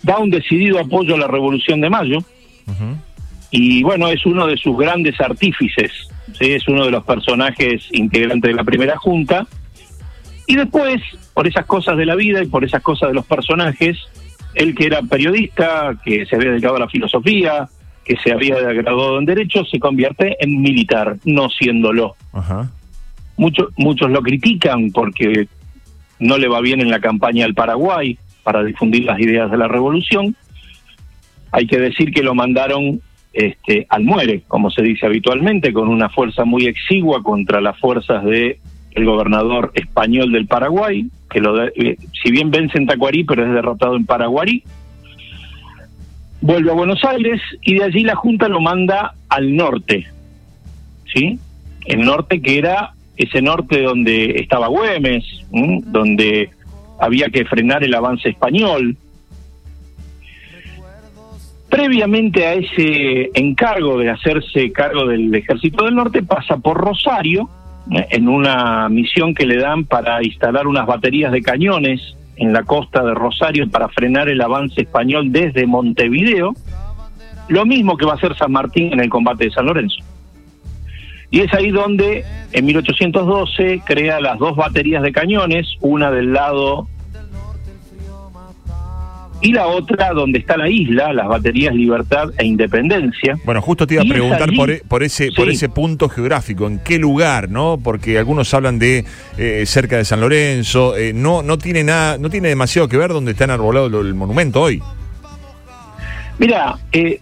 Da 0.03 0.17
un 0.17 0.29
decidido 0.29 0.79
apoyo 0.79 1.15
a 1.15 1.17
la 1.17 1.27
Revolución 1.27 1.81
de 1.81 1.89
Mayo 1.89 2.19
y 3.51 3.81
bueno, 3.83 4.09
es 4.09 4.25
uno 4.25 4.45
de 4.45 4.57
sus 4.57 4.77
grandes 4.77 5.19
artífices 5.19 5.91
¿sí? 6.33 6.51
es 6.51 6.67
uno 6.67 6.85
de 6.85 6.91
los 6.91 7.03
personajes 7.03 7.87
integrantes 7.91 8.49
de 8.49 8.55
la 8.55 8.63
primera 8.63 8.97
junta. 8.97 9.47
Y 10.47 10.55
después, 10.55 11.01
por 11.33 11.47
esas 11.47 11.65
cosas 11.65 11.97
de 11.97 12.05
la 12.05 12.15
vida 12.15 12.41
y 12.43 12.47
por 12.47 12.63
esas 12.63 12.81
cosas 12.81 13.09
de 13.09 13.15
los 13.15 13.25
personajes, 13.25 13.97
él 14.55 14.75
que 14.75 14.87
era 14.87 15.01
periodista, 15.03 15.95
que 16.03 16.25
se 16.25 16.35
había 16.35 16.51
dedicado 16.51 16.77
a 16.77 16.79
la 16.79 16.89
filosofía, 16.89 17.67
que 18.03 18.17
se 18.17 18.31
había 18.31 18.55
graduado 18.55 19.19
en 19.19 19.25
Derecho, 19.25 19.63
se 19.65 19.79
convierte 19.79 20.35
en 20.39 20.61
militar, 20.61 21.17
no 21.25 21.49
siéndolo. 21.49 22.15
Muchos, 23.37 23.69
muchos 23.77 24.09
lo 24.09 24.21
critican 24.21 24.91
porque 24.91 25.47
no 26.19 26.37
le 26.37 26.47
va 26.47 26.61
bien 26.61 26.81
en 26.81 26.89
la 26.89 26.99
campaña 26.99 27.43
del 27.45 27.53
Paraguay 27.53 28.17
para 28.49 28.63
difundir 28.63 29.03
las 29.03 29.19
ideas 29.19 29.51
de 29.51 29.57
la 29.57 29.67
revolución. 29.67 30.35
Hay 31.51 31.67
que 31.67 31.77
decir 31.77 32.11
que 32.11 32.23
lo 32.23 32.33
mandaron 32.33 32.99
este, 33.31 33.85
al 33.89 34.03
muere, 34.03 34.41
como 34.47 34.71
se 34.71 34.81
dice 34.81 35.05
habitualmente, 35.05 35.71
con 35.71 35.87
una 35.87 36.09
fuerza 36.09 36.45
muy 36.45 36.65
exigua 36.65 37.21
contra 37.21 37.61
las 37.61 37.77
fuerzas 37.77 38.25
de 38.25 38.59
gobernador 38.95 39.71
español 39.75 40.31
del 40.31 40.47
Paraguay, 40.47 41.05
que 41.29 41.41
lo 41.41 41.63
eh, 41.63 41.95
si 42.23 42.31
bien 42.31 42.49
vence 42.49 42.79
en 42.79 42.87
Tacuarí, 42.87 43.23
pero 43.23 43.45
es 43.45 43.53
derrotado 43.53 43.95
en 43.95 44.07
Paraguarí. 44.07 44.63
Vuelve 46.41 46.71
a 46.71 46.73
Buenos 46.73 47.05
Aires 47.05 47.39
y 47.61 47.75
de 47.75 47.83
allí 47.83 48.01
la 48.01 48.15
Junta 48.15 48.47
lo 48.47 48.61
manda 48.61 49.13
al 49.29 49.55
norte, 49.55 50.07
¿sí? 51.13 51.37
El 51.85 52.01
norte 52.01 52.41
que 52.41 52.57
era 52.57 52.93
ese 53.15 53.43
norte 53.43 53.83
donde 53.83 54.37
estaba 54.39 54.69
Güemes, 54.69 55.23
donde 55.51 56.49
había 56.99 57.29
que 57.29 57.45
frenar 57.45 57.83
el 57.83 57.93
avance 57.93 58.29
español, 58.29 58.97
Previamente 61.69 62.47
a 62.47 62.55
ese 62.55 63.29
encargo 63.35 63.99
de 63.99 64.09
hacerse 64.09 64.71
cargo 64.71 65.05
del 65.05 65.33
Ejército 65.33 65.85
del 65.85 65.95
Norte, 65.95 66.23
pasa 66.23 66.57
por 66.57 66.77
Rosario, 66.77 67.47
eh, 67.91 68.07
en 68.09 68.27
una 68.27 68.89
misión 68.89 69.35
que 69.35 69.45
le 69.45 69.57
dan 69.57 69.85
para 69.85 70.23
instalar 70.23 70.65
unas 70.65 70.87
baterías 70.87 71.31
de 71.31 71.43
cañones 71.43 72.15
en 72.37 72.53
la 72.53 72.63
costa 72.63 73.03
de 73.03 73.13
Rosario 73.13 73.69
para 73.69 73.87
frenar 73.89 74.29
el 74.29 74.41
avance 74.41 74.81
español 74.81 75.31
desde 75.31 75.67
Montevideo, 75.67 76.55
lo 77.49 77.65
mismo 77.65 77.97
que 77.97 78.05
va 78.05 78.13
a 78.13 78.15
hacer 78.15 78.35
San 78.35 78.51
Martín 78.51 78.91
en 78.93 79.01
el 79.01 79.09
combate 79.09 79.45
de 79.45 79.51
San 79.51 79.67
Lorenzo. 79.67 80.03
Y 81.31 81.41
es 81.41 81.53
ahí 81.53 81.71
donde 81.71 82.25
en 82.51 82.65
1812 82.65 83.81
crea 83.85 84.19
las 84.19 84.39
dos 84.39 84.55
baterías 84.55 85.03
de 85.03 85.11
cañones, 85.11 85.67
una 85.81 86.11
del 86.11 86.33
lado 86.33 86.87
y 89.41 89.53
la 89.53 89.67
otra 89.67 90.11
donde 90.13 90.39
está 90.39 90.57
la 90.57 90.69
isla, 90.69 91.13
las 91.13 91.27
baterías 91.27 91.73
Libertad 91.73 92.29
e 92.37 92.45
Independencia. 92.45 93.37
Bueno, 93.45 93.61
justo 93.61 93.87
te 93.87 93.93
iba 93.93 94.03
a 94.03 94.05
preguntar 94.05 94.49
por, 94.53 94.69
e, 94.69 94.81
por, 94.85 95.03
ese 95.03 95.31
por 95.31 95.49
ese 95.49 95.69
punto 95.69 96.09
geográfico, 96.09 96.67
¿en 96.67 96.79
qué 96.79 96.99
lugar, 96.99 97.49
no? 97.49 97.79
Porque 97.81 98.17
algunos 98.17 98.53
hablan 98.53 98.79
de 98.79 99.05
eh, 99.37 99.63
cerca 99.65 99.97
de 99.97 100.05
San 100.05 100.19
Lorenzo, 100.19 100.97
eh, 100.97 101.13
no 101.13 101.41
no 101.41 101.57
tiene 101.57 101.83
nada, 101.83 102.17
no 102.17 102.29
tiene 102.29 102.49
demasiado 102.49 102.89
que 102.89 102.97
ver 102.97 103.11
donde 103.11 103.31
está 103.31 103.45
enarbolado 103.45 104.01
el 104.01 104.13
monumento 104.13 104.61
hoy. 104.61 104.81
Mira, 106.37 106.77
eh, 106.91 107.21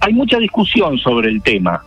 hay 0.00 0.12
mucha 0.12 0.38
discusión 0.38 0.98
sobre 0.98 1.28
el 1.28 1.42
tema. 1.42 1.82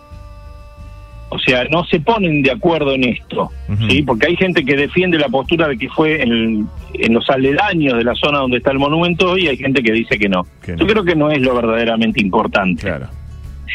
O 1.34 1.40
sea, 1.40 1.64
no 1.72 1.86
se 1.86 2.02
ponen 2.02 2.44
de 2.44 2.52
acuerdo 2.52 2.92
en 2.92 3.06
esto, 3.06 3.50
¿sí? 3.88 4.02
Porque 4.02 4.28
hay 4.28 4.36
gente 4.36 4.66
que 4.66 4.76
defiende 4.76 5.18
la 5.18 5.30
postura 5.30 5.70
de 5.70 5.78
que 5.78 5.88
fue 5.88 6.22
en, 6.22 6.68
los 7.10 7.30
aledaños 7.30 7.98
de 7.98 8.04
la 8.04 8.14
zona 8.16 8.40
donde 8.40 8.58
está 8.58 8.72
el 8.72 8.80
monumento 8.80 9.38
y 9.38 9.48
hay 9.48 9.56
gente 9.56 9.82
que 9.82 9.94
dice 9.94 10.20
que 10.20 10.28
no. 10.28 10.46
Yo 10.68 10.86
creo 10.86 11.06
que 11.06 11.16
no 11.16 11.32
es 11.32 11.42
lo 11.42 11.56
verdaderamente 11.56 12.20
importante. 12.22 12.82
Claro. 12.82 13.08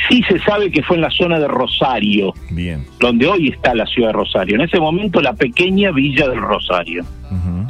Sí 0.07 0.23
se 0.29 0.39
sabe 0.41 0.71
que 0.71 0.83
fue 0.83 0.97
en 0.97 1.03
la 1.03 1.11
zona 1.11 1.39
de 1.39 1.49
Rosario, 1.49 2.35
Bien. 2.51 2.85
donde 3.01 3.27
hoy 3.27 3.49
está 3.49 3.75
la 3.75 3.87
ciudad 3.87 4.11
de 4.11 4.13
Rosario. 4.13 4.57
En 4.57 4.61
ese 4.61 4.79
momento 4.79 5.23
la 5.23 5.33
pequeña 5.33 5.93
villa 5.93 6.29
del 6.29 6.43
Rosario, 6.43 7.05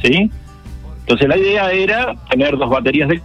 ¿sí? 0.03 0.29
Entonces 1.01 1.29
la 1.29 1.39
idea 1.39 1.71
era 1.71 2.13
tener 2.29 2.57
dos 2.57 2.69
baterías 2.69 3.09
de 3.09 3.23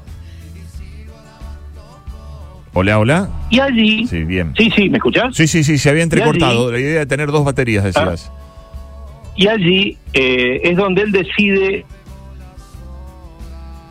Hola, 2.74 3.00
hola. 3.00 3.30
Y 3.50 3.60
allí. 3.60 4.08
Sí, 4.08 4.24
bien. 4.24 4.54
Sí, 4.58 4.72
sí, 4.76 4.90
¿me 4.90 4.98
escuchás? 4.98 5.36
Sí, 5.36 5.48
sí, 5.48 5.64
sí, 5.64 5.78
se 5.78 5.90
había 5.90 6.04
entrecortado. 6.04 6.72
La 6.72 6.80
idea 6.80 7.00
de 7.00 7.06
tener 7.06 7.30
dos 7.32 7.44
baterías, 7.44 7.84
decías. 7.84 8.32
Ah. 8.34 9.34
y 9.36 9.48
allí 9.48 9.98
eh, 10.14 10.62
es 10.64 10.78
donde 10.78 11.02
él 11.02 11.12
decide 11.12 11.86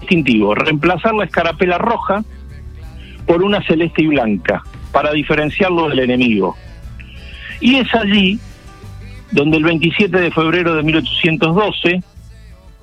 distintivo, 0.00 0.54
reemplazar 0.54 1.14
la 1.14 1.24
escarapela 1.24 1.78
roja 1.78 2.24
por 3.26 3.42
una 3.42 3.64
celeste 3.66 4.02
y 4.02 4.06
blanca, 4.08 4.62
para 4.92 5.12
diferenciarlo 5.12 5.88
del 5.88 6.00
enemigo. 6.00 6.56
Y 7.60 7.76
es 7.76 7.94
allí 7.94 8.40
donde 9.30 9.58
el 9.58 9.64
27 9.64 10.18
de 10.18 10.30
febrero 10.30 10.74
de 10.74 10.82
1812, 10.82 12.02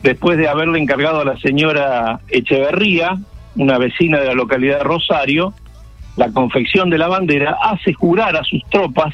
después 0.04 0.38
de 0.38 0.48
haberle 0.48 0.80
encargado 0.80 1.22
a 1.22 1.26
la 1.26 1.38
señora 1.40 2.22
Echeverría, 2.30 3.18
una 3.56 3.78
vecina 3.78 4.20
de 4.20 4.28
la 4.28 4.34
localidad 4.34 4.78
de 4.78 4.84
Rosario, 4.84 5.54
la 6.18 6.30
confección 6.32 6.90
de 6.90 6.98
la 6.98 7.08
bandera, 7.08 7.56
hace 7.62 7.94
jurar 7.94 8.36
a 8.36 8.44
sus 8.44 8.62
tropas 8.70 9.14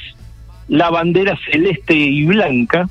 la 0.67 0.89
bandera 0.89 1.37
celeste 1.51 1.93
y 1.93 2.25
blanca, 2.25 2.87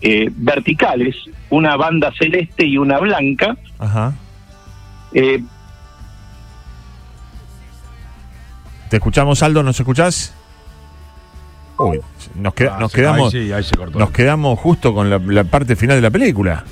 eh, 0.00 0.30
verticales, 0.34 1.14
una 1.50 1.76
banda 1.76 2.10
celeste 2.18 2.64
y 2.64 2.78
una 2.78 2.98
blanca. 2.98 3.56
Ajá. 3.78 4.14
Eh, 5.12 5.42
¿Te 8.88 8.96
escuchamos, 8.96 9.42
Aldo? 9.42 9.62
¿Nos 9.62 9.78
escuchás? 9.78 10.34
Uy, 11.78 12.00
nos, 12.36 12.54
queda- 12.54 12.76
Ah, 12.76 12.80
nos 12.80 12.92
sí, 12.92 12.96
quedamos, 12.96 13.34
ahí 13.34 13.46
sí, 13.46 13.52
ahí 13.52 13.62
se 13.64 13.74
cortó. 13.76 13.98
nos 13.98 14.10
quedamos 14.10 14.58
justo 14.58 14.92
con 14.94 15.08
la, 15.08 15.18
la 15.18 15.44
parte 15.44 15.76
final 15.76 15.96
de 15.96 16.02
la 16.02 16.10
película. 16.10 16.64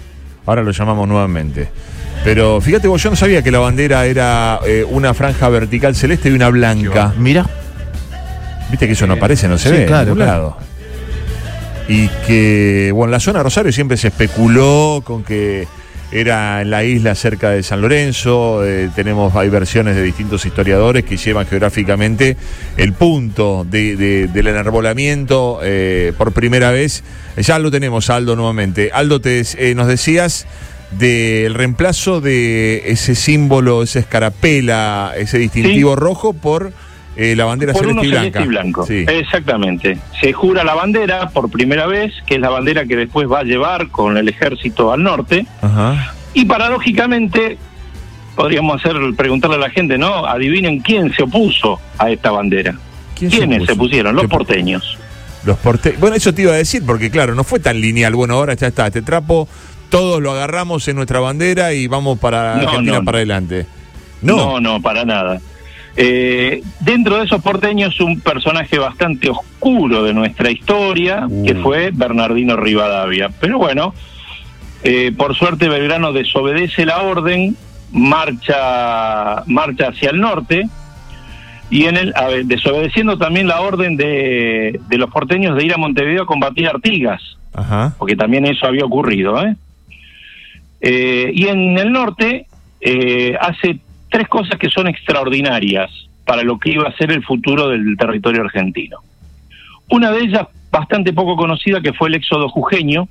Ahora 0.47 0.63
lo 0.63 0.71
llamamos 0.71 1.07
nuevamente. 1.09 1.71
Pero 2.25 2.61
fíjate 2.61 2.89
vos, 2.89 3.03
yo 3.03 3.11
no 3.11 3.17
sabía 3.17 3.43
que 3.43 3.51
la 3.51 3.59
bandera 3.61 4.05
era 4.07 4.61
eh, 4.67 4.85
una 4.89 5.15
franja 5.15 5.49
vertical 5.49 5.95
celeste 5.97 6.29
y 6.29 6.33
una 6.33 6.49
blanca. 6.51 7.15
Mira. 7.17 7.47
Viste 8.71 8.87
que 8.87 8.93
eso 8.93 9.07
no 9.07 9.15
aparece, 9.15 9.49
no 9.49 9.57
se 9.57 9.69
Sí, 9.71 9.75
ve 9.75 9.81
en 9.83 9.87
claro, 9.89 10.05
ningún 10.11 10.19
claro. 10.25 10.33
lado. 10.43 10.57
Y 11.89 12.09
que, 12.27 12.91
bueno, 12.95 13.13
la 13.13 13.21
zona 13.21 13.39
de 13.39 13.45
Rosario 13.45 13.73
siempre 13.73 13.97
se 13.97 14.09
especuló 14.09 15.03
con 15.07 15.25
que 15.25 15.67
era 16.13 16.61
en 16.61 16.71
la 16.71 16.85
isla 16.85 17.15
cerca 17.15 17.49
de 17.51 17.63
San 17.63 17.81
Lorenzo. 17.81 18.63
eh, 18.67 18.91
tenemos, 18.95 19.35
hay 19.35 19.49
versiones 19.49 19.95
de 19.97 20.03
distintos 20.03 20.45
historiadores 20.45 21.05
que 21.05 21.17
llevan 21.17 21.47
geográficamente 21.47 22.37
el 22.77 22.93
punto 22.93 23.67
de- 23.69 23.97
de- 23.97 24.27
del 24.29 24.47
enarbolamiento 24.49 25.61
eh, 25.63 26.13
por 26.19 26.33
primera 26.33 26.71
vez. 26.73 27.05
Ya 27.39 27.59
lo 27.59 27.71
tenemos, 27.71 28.11
Aldo, 28.11 28.37
nuevamente. 28.37 28.91
Aldo, 28.93 29.21
te, 29.23 29.43
eh, 29.57 29.75
nos 29.75 29.87
decías 29.87 30.47
del 30.93 31.55
reemplazo 31.55 32.21
de 32.21 32.91
ese 32.91 33.15
símbolo, 33.15 33.83
esa 33.83 33.99
escarapela, 33.99 35.13
ese 35.17 35.39
distintivo 35.39 35.97
rojo 35.97 36.33
por 36.33 36.73
eh, 37.17 37.35
la 37.37 37.45
bandera 37.45 37.73
por 37.73 37.87
uno 37.87 38.01
celeste 38.03 38.17
y 38.17 38.19
celeste 38.33 38.39
blanca. 38.39 38.45
y 38.45 38.49
blanco. 38.49 38.87
Sí. 38.87 39.05
Exactamente. 39.09 39.99
Se 40.21 40.33
jura 40.33 40.65
la 40.65 40.75
bandera 40.75 41.29
por 41.31 41.51
primera 41.51 41.87
vez, 41.87 42.13
que 42.27 42.37
es 42.37 42.41
la 42.41 42.49
bandera 42.51 42.87
que 42.87 42.97
después 42.97 43.29
va 43.31 43.41
a 43.41 43.45
llevar 43.45 43.89
con 43.89 44.17
el 44.17 44.29
ejército 44.29 44.93
al 44.93 45.03
norte. 45.03 45.45
Ajá. 45.61 46.15
Y 46.33 46.45
paradójicamente, 46.45 47.59
podríamos 48.37 48.77
hacer 48.83 48.97
preguntarle 49.17 49.57
a 49.57 49.61
la 49.61 49.71
gente, 49.71 49.99
¿no? 49.99 50.27
Adivinen 50.27 50.79
quién 50.81 51.13
se 51.13 51.25
opuso 51.25 51.81
a 51.99 52.11
esta 52.11 52.31
bandera. 52.31 52.77
¿Quién 53.19 53.31
se 53.31 53.37
¿Quiénes 53.39 53.59
opuso? 53.59 53.73
se, 53.73 53.79
pusieron? 53.79 54.15
Los 54.15 54.23
¿Qué- 54.23 54.29
porteños. 54.29 54.99
Los 55.45 55.57
porte 55.59 55.95
Bueno, 55.99 56.17
eso 56.17 56.35
te 56.35 56.43
iba 56.43 56.53
a 56.53 56.57
decir, 56.57 56.83
porque 56.85 57.11
claro, 57.11 57.35
no 57.35 57.43
fue 57.45 57.59
tan 57.61 57.81
lineal. 57.81 58.15
Bueno, 58.15 58.35
ahora 58.35 58.55
ya 58.55 58.67
está, 58.69 58.89
este 58.89 59.03
trapo, 59.03 59.49
todos 59.91 60.21
lo 60.23 60.33
agarramos 60.33 60.87
en 60.89 60.97
nuestra 60.97 61.21
bandera 61.21 61.73
y 61.75 61.87
vamos 61.87 62.19
para 62.19 62.57
No, 62.57 62.63
Argentina 62.69 62.99
no, 62.99 63.05
para 63.05 63.19
adelante. 63.19 63.67
No, 64.23 64.37
No, 64.37 64.61
no, 64.61 64.83
para 64.83 65.05
nada. 65.05 65.41
Eh, 65.97 66.63
dentro 66.81 67.19
de 67.19 67.25
esos 67.25 67.43
porteños, 67.43 67.99
un 68.01 68.21
personaje 68.21 68.79
bastante 68.79 69.31
oscuro 69.31 70.05
de 70.05 70.15
nuestra 70.15 70.51
historia, 70.51 71.27
Uh. 71.29 71.45
que 71.45 71.55
fue 71.57 71.91
Bernardino 71.93 72.57
Rivadavia. 72.57 73.31
Pero 73.41 73.59
bueno, 73.59 73.95
eh, 74.85 75.13
por 75.17 75.35
suerte 75.35 75.69
Belgrano 75.69 76.13
desobedece 76.13 76.87
la 76.87 77.03
orden, 77.03 77.57
marcha, 77.91 79.43
marcha 79.47 79.89
hacia 79.89 80.11
el 80.11 80.21
norte, 80.21 80.69
y 81.71 81.85
en 81.87 81.97
el, 81.97 82.13
a 82.17 82.29
ver, 82.29 82.45
desobedeciendo 82.47 83.19
también 83.19 83.47
la 83.47 83.61
orden 83.61 83.97
de, 83.97 84.81
de 84.89 84.99
los 84.99 85.11
porteños 85.11 85.57
de 85.57 85.65
ir 85.65 85.75
a 85.75 85.77
Montevideo 85.79 86.23
a 86.23 86.27
combatir 86.27 86.67
a 86.67 86.71
Artigas 86.71 87.21
Ajá. 87.53 87.95
porque 87.99 88.17
también 88.17 88.47
eso 88.47 88.67
había 88.67 88.85
ocurrido. 88.85 89.43
¿eh? 89.45 89.55
Eh, 90.81 91.31
y 91.35 91.47
en 91.47 91.79
el 91.79 91.93
norte 91.93 92.47
eh, 92.81 93.37
hace 93.41 93.81
tres 94.11 94.29
cosas 94.29 94.59
que 94.59 94.71
son 94.71 94.87
extraordinarias 94.87 95.91
para 96.25 96.43
lo 96.43 96.59
que 96.59 96.71
iba 96.71 96.89
a 96.89 96.97
ser 96.97 97.11
el 97.11 97.25
futuro 97.25 97.69
del 97.69 97.97
territorio 97.97 98.43
argentino. 98.43 98.99
Una 99.91 100.11
de 100.11 100.21
ellas, 100.21 100.47
bastante 100.71 101.13
poco 101.13 101.37
conocida, 101.37 101.81
que 101.81 101.93
fue 101.93 102.09
el 102.09 102.17
éxodo 102.17 102.49
jujeño. 102.49 103.09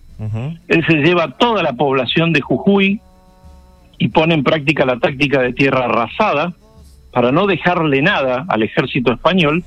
Él 0.68 0.86
se 0.88 0.96
lleva 0.96 1.38
toda 1.38 1.62
la 1.62 1.74
población 1.74 2.34
de 2.34 2.42
Jujuy 2.42 3.00
y 4.00 4.08
pone 4.10 4.36
en 4.36 4.44
práctica 4.44 4.86
la 4.86 4.98
táctica 4.98 5.42
de 5.42 5.54
tierra 5.54 5.86
arrasada 5.86 6.54
para 7.12 7.32
no 7.32 7.48
dejarle 7.48 8.02
nada 8.02 8.46
al 8.48 8.64
ejército 8.64 9.12
español 9.12 9.64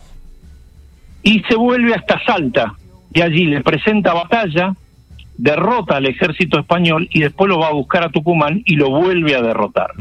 y 1.22 1.40
se 1.48 1.56
vuelve 1.56 1.94
hasta 1.94 2.22
Salta 2.24 2.74
y 3.12 3.20
allí 3.22 3.44
le 3.46 3.60
presenta 3.62 4.14
batalla, 4.14 4.74
derrota 5.42 5.96
al 5.96 6.06
ejército 6.06 6.58
español 6.58 7.08
y 7.10 7.20
después 7.20 7.48
lo 7.48 7.58
va 7.58 7.68
a 7.68 7.72
buscar 7.72 8.04
a 8.04 8.10
Tucumán 8.10 8.62
y 8.66 8.76
lo 8.76 8.90
vuelve 8.90 9.34
a 9.34 9.42
derrotar. 9.42 9.92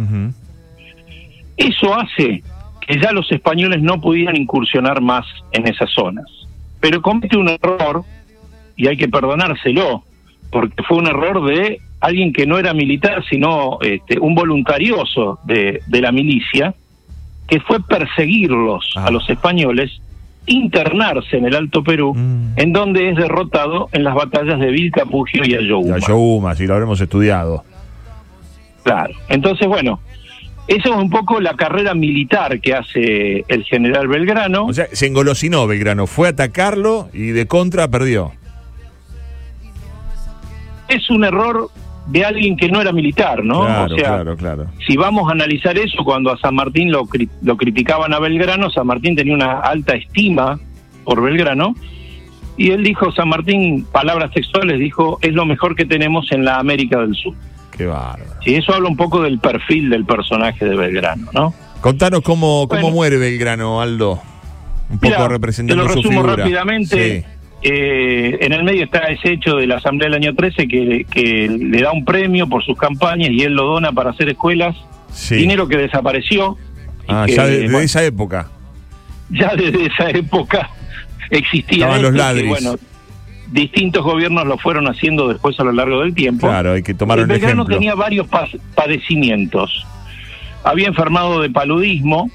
Eso 1.57 1.95
hace 1.97 2.43
que 2.85 2.99
ya 2.99 3.11
los 3.11 3.31
españoles 3.31 3.81
no 3.81 3.99
pudieran 4.01 4.35
incursionar 4.35 5.01
más 5.01 5.25
en 5.51 5.67
esas 5.67 5.89
zonas. 5.91 6.25
Pero 6.79 7.01
comete 7.01 7.37
un 7.37 7.49
error, 7.49 8.03
y 8.75 8.87
hay 8.87 8.97
que 8.97 9.07
perdonárselo, 9.09 10.03
porque 10.51 10.81
fue 10.83 10.97
un 10.97 11.07
error 11.07 11.45
de 11.45 11.81
alguien 11.99 12.31
que 12.33 12.45
no 12.45 12.57
era 12.57 12.73
militar, 12.73 13.23
sino 13.29 13.77
este, 13.81 14.17
un 14.19 14.33
voluntarioso 14.33 15.39
de, 15.43 15.81
de 15.85 16.01
la 16.01 16.11
milicia, 16.11 16.73
que 17.47 17.59
fue 17.59 17.79
perseguirlos 17.81 18.93
Ah. 18.95 19.05
a 19.07 19.11
los 19.11 19.29
españoles, 19.29 20.01
internarse 20.49 21.37
en 21.37 21.45
el 21.45 21.55
Alto 21.55 21.83
Perú, 21.83 22.13
Mm. 22.13 22.53
en 22.57 22.73
donde 22.73 23.09
es 23.09 23.15
derrotado 23.15 23.87
en 23.93 24.03
las 24.03 24.13
batallas 24.15 24.59
de 24.59 24.67
Vilcapugio 24.71 25.43
y 25.45 25.55
Ayohuma. 25.55 25.97
Ya, 25.99 26.07
Youma, 26.07 26.55
si 26.55 26.67
lo 26.67 26.73
habremos 26.73 26.99
estudiado. 27.01 27.63
Claro. 28.83 29.13
Entonces, 29.29 29.67
bueno, 29.67 29.99
esa 30.67 30.89
es 30.89 30.95
un 30.95 31.09
poco 31.09 31.39
la 31.39 31.53
carrera 31.55 31.93
militar 31.93 32.59
que 32.61 32.73
hace 32.75 33.43
el 33.47 33.63
general 33.63 34.07
Belgrano. 34.07 34.65
O 34.65 34.73
sea, 34.73 34.87
se 34.91 35.07
engolosinó 35.07 35.65
Belgrano, 35.67 36.05
fue 36.07 36.27
a 36.27 36.31
atacarlo 36.31 37.09
y 37.13 37.27
de 37.29 37.45
contra 37.47 37.87
perdió. 37.87 38.31
es 40.87 41.07
un 41.11 41.23
error 41.23 41.69
de 42.11 42.25
alguien 42.25 42.57
que 42.57 42.69
no 42.69 42.81
era 42.81 42.91
militar, 42.91 43.43
¿no? 43.43 43.65
Claro, 43.65 43.93
o 43.93 43.97
sea, 43.97 44.07
claro, 44.07 44.35
claro. 44.37 44.65
si 44.87 44.97
vamos 44.97 45.29
a 45.29 45.33
analizar 45.33 45.77
eso, 45.77 46.03
cuando 46.03 46.31
a 46.31 46.37
San 46.39 46.55
Martín 46.55 46.91
lo, 46.91 47.03
cri- 47.05 47.29
lo 47.41 47.55
criticaban 47.55 48.13
a 48.13 48.19
Belgrano, 48.19 48.69
San 48.71 48.87
Martín 48.87 49.15
tenía 49.15 49.33
una 49.35 49.59
alta 49.59 49.93
estima 49.95 50.59
por 51.03 51.21
Belgrano. 51.21 51.75
Y 52.57 52.71
él 52.71 52.83
dijo, 52.83 53.11
San 53.13 53.29
Martín, 53.29 53.85
palabras 53.91 54.31
textuales, 54.31 54.79
dijo, 54.79 55.17
es 55.21 55.33
lo 55.33 55.45
mejor 55.45 55.75
que 55.75 55.85
tenemos 55.85 56.29
en 56.31 56.43
la 56.43 56.57
América 56.59 56.99
del 56.99 57.15
Sur. 57.15 57.33
Qué 57.77 57.85
bárbaro. 57.85 58.25
Y 58.45 58.55
eso 58.55 58.73
habla 58.73 58.89
un 58.89 58.97
poco 58.97 59.21
del 59.21 59.39
perfil 59.39 59.89
del 59.89 60.03
personaje 60.05 60.65
de 60.65 60.75
Belgrano, 60.75 61.27
¿no? 61.33 61.53
Contanos 61.79 62.21
cómo, 62.21 62.67
cómo 62.67 62.81
Bueno. 62.81 62.89
muere 62.95 63.17
Belgrano, 63.17 63.79
Aldo. 63.81 64.19
Un 64.89 64.97
poco 64.99 65.13
Mira, 65.15 65.27
representando 65.29 65.83
te 65.83 65.87
lo 65.87 65.93
su 65.93 65.99
resumo 66.01 66.21
figura. 66.23 66.35
rápidamente. 66.35 67.19
Sí. 67.21 67.25
Eh, 67.61 68.37
en 68.41 68.53
el 68.53 68.63
medio 68.63 68.85
está 68.85 68.99
ese 69.07 69.33
hecho 69.33 69.55
de 69.57 69.67
la 69.67 69.75
Asamblea 69.77 70.09
del 70.09 70.15
año 70.23 70.33
13 70.33 70.67
que, 70.67 71.05
que 71.11 71.47
le 71.49 71.81
da 71.81 71.91
un 71.91 72.05
premio 72.05 72.47
por 72.47 72.63
sus 72.63 72.77
campañas 72.77 73.29
y 73.31 73.41
él 73.41 73.53
lo 73.53 73.65
dona 73.65 73.91
para 73.91 74.11
hacer 74.11 74.29
escuelas. 74.29 74.75
Sí. 75.11 75.35
Dinero 75.35 75.67
que 75.67 75.77
desapareció. 75.77 76.57
Ah, 77.07 77.23
que, 77.25 77.35
ya 77.35 77.45
de, 77.45 77.57
de 77.59 77.63
bueno, 77.65 77.79
esa 77.79 78.03
época. 78.03 78.49
ya 79.29 79.55
desde 79.55 79.87
esa 79.87 80.09
época 80.11 80.69
existía. 81.31 81.85
Estaban 81.85 82.01
los 82.01 82.11
que, 82.11 82.17
ladris. 82.17 82.47
bueno, 82.47 82.75
distintos 83.51 84.03
gobiernos 84.03 84.45
lo 84.47 84.57
fueron 84.57 84.87
haciendo 84.87 85.27
después 85.27 85.59
a 85.59 85.63
lo 85.63 85.71
largo 85.73 85.99
del 86.01 86.13
tiempo. 86.13 86.47
Claro, 86.47 86.73
hay 86.73 86.83
que 86.83 86.93
tomar 86.93 87.19
El 87.19 87.25
un 87.25 87.31
ejemplo. 87.31 87.65
tenía 87.65 87.95
varios 87.95 88.27
pa- 88.27 88.47
padecimientos. 88.75 89.85
Había 90.63 90.87
enfermado 90.87 91.41
de 91.41 91.49
paludismo, 91.49 92.29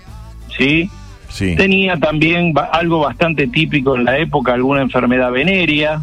¿sí? 0.58 0.90
Sí. 1.34 1.56
Tenía 1.56 1.96
también 1.96 2.52
ba- 2.52 2.70
algo 2.72 3.00
bastante 3.00 3.48
típico 3.48 3.96
en 3.96 4.04
la 4.04 4.18
época, 4.18 4.52
alguna 4.54 4.82
enfermedad 4.82 5.32
venérea, 5.32 6.00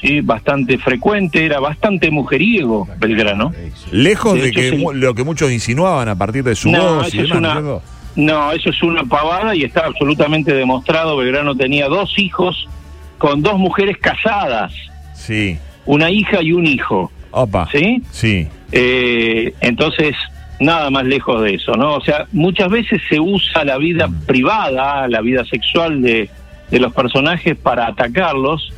¿sí? 0.00 0.20
bastante 0.20 0.78
frecuente, 0.78 1.44
era 1.44 1.58
bastante 1.58 2.12
mujeriego 2.12 2.86
Belgrano. 2.98 3.52
Lejos 3.90 4.34
De 4.34 4.40
de, 4.42 4.48
hecho, 4.50 4.60
que 4.60 4.94
lo 4.94 5.14
que 5.16 5.24
muchos 5.24 5.50
insinuaban 5.50 6.08
a 6.08 6.14
partir 6.14 6.44
de 6.44 6.54
su 6.54 6.70
No, 6.70 6.94
voz 6.96 7.12
y 7.12 7.18
eso 7.18 7.34
es 7.34 7.40
demás, 7.40 7.56
una-. 7.58 7.78
No, 8.14 8.52
eso 8.52 8.70
es 8.70 8.82
una 8.84 9.02
pavada 9.04 9.56
y 9.56 9.64
está 9.64 9.84
absolutamente 9.86 10.54
demostrado. 10.54 11.16
Belgrano 11.16 11.56
tenía 11.56 11.88
dos 11.88 12.16
hijos 12.18 12.68
con 13.18 13.42
dos 13.42 13.58
mujeres 13.58 13.96
casadas, 13.98 14.72
Sí. 15.14 15.58
una 15.86 16.08
hija 16.08 16.40
y 16.40 16.52
un 16.52 16.66
hijo, 16.68 17.10
Opa. 17.32 17.68
¿sí? 17.72 18.00
Sí. 18.12 18.46
Eh, 18.70 19.52
entonces, 19.60 20.14
nada 20.62 20.90
más 20.90 21.04
lejos 21.04 21.42
de 21.42 21.54
eso, 21.54 21.72
¿no? 21.72 21.94
O 21.94 22.00
sea, 22.00 22.26
muchas 22.32 22.70
veces 22.70 23.00
se 23.08 23.20
usa 23.20 23.64
la 23.64 23.78
vida 23.78 24.08
privada, 24.26 25.06
la 25.08 25.20
vida 25.20 25.44
sexual 25.44 26.02
de, 26.02 26.28
de 26.70 26.78
los 26.80 26.92
personajes 26.92 27.56
para 27.56 27.86
atacarlos, 27.86 28.72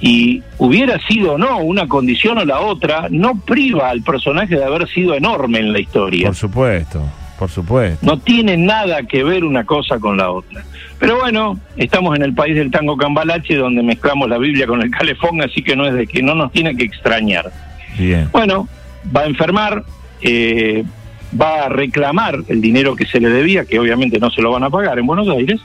y 0.00 0.42
hubiera 0.58 0.98
sido 1.06 1.34
o 1.34 1.38
no 1.38 1.58
una 1.58 1.86
condición 1.88 2.36
o 2.38 2.44
la 2.44 2.60
otra, 2.60 3.06
no 3.10 3.40
priva 3.40 3.88
al 3.88 4.02
personaje 4.02 4.56
de 4.56 4.64
haber 4.64 4.86
sido 4.88 5.14
enorme 5.14 5.60
en 5.60 5.72
la 5.72 5.80
historia. 5.80 6.26
Por 6.26 6.36
supuesto, 6.36 7.02
por 7.38 7.48
supuesto. 7.48 8.04
No 8.04 8.18
tiene 8.18 8.56
nada 8.56 9.04
que 9.04 9.24
ver 9.24 9.44
una 9.44 9.64
cosa 9.64 9.98
con 9.98 10.18
la 10.18 10.30
otra. 10.30 10.62
Pero 10.98 11.18
bueno, 11.18 11.58
estamos 11.76 12.16
en 12.16 12.22
el 12.22 12.34
país 12.34 12.54
del 12.54 12.70
tango 12.70 12.96
cambalache 12.96 13.56
donde 13.56 13.82
mezclamos 13.82 14.28
la 14.28 14.38
Biblia 14.38 14.66
con 14.66 14.82
el 14.82 14.90
calefón, 14.90 15.40
así 15.42 15.62
que 15.62 15.74
no 15.74 15.86
es 15.86 15.94
de 15.94 16.06
que 16.06 16.22
no 16.22 16.34
nos 16.34 16.52
tiene 16.52 16.76
que 16.76 16.84
extrañar. 16.84 17.50
Bien. 17.98 18.28
Bueno, 18.30 18.68
va 19.14 19.22
a 19.22 19.26
enfermar, 19.26 19.84
eh, 20.22 20.84
va 21.40 21.64
a 21.64 21.68
reclamar 21.68 22.40
el 22.48 22.60
dinero 22.60 22.96
que 22.96 23.06
se 23.06 23.20
le 23.20 23.28
debía, 23.28 23.64
que 23.64 23.78
obviamente 23.78 24.18
no 24.18 24.30
se 24.30 24.42
lo 24.42 24.50
van 24.50 24.64
a 24.64 24.70
pagar 24.70 24.98
en 24.98 25.06
Buenos 25.06 25.28
Aires, 25.28 25.60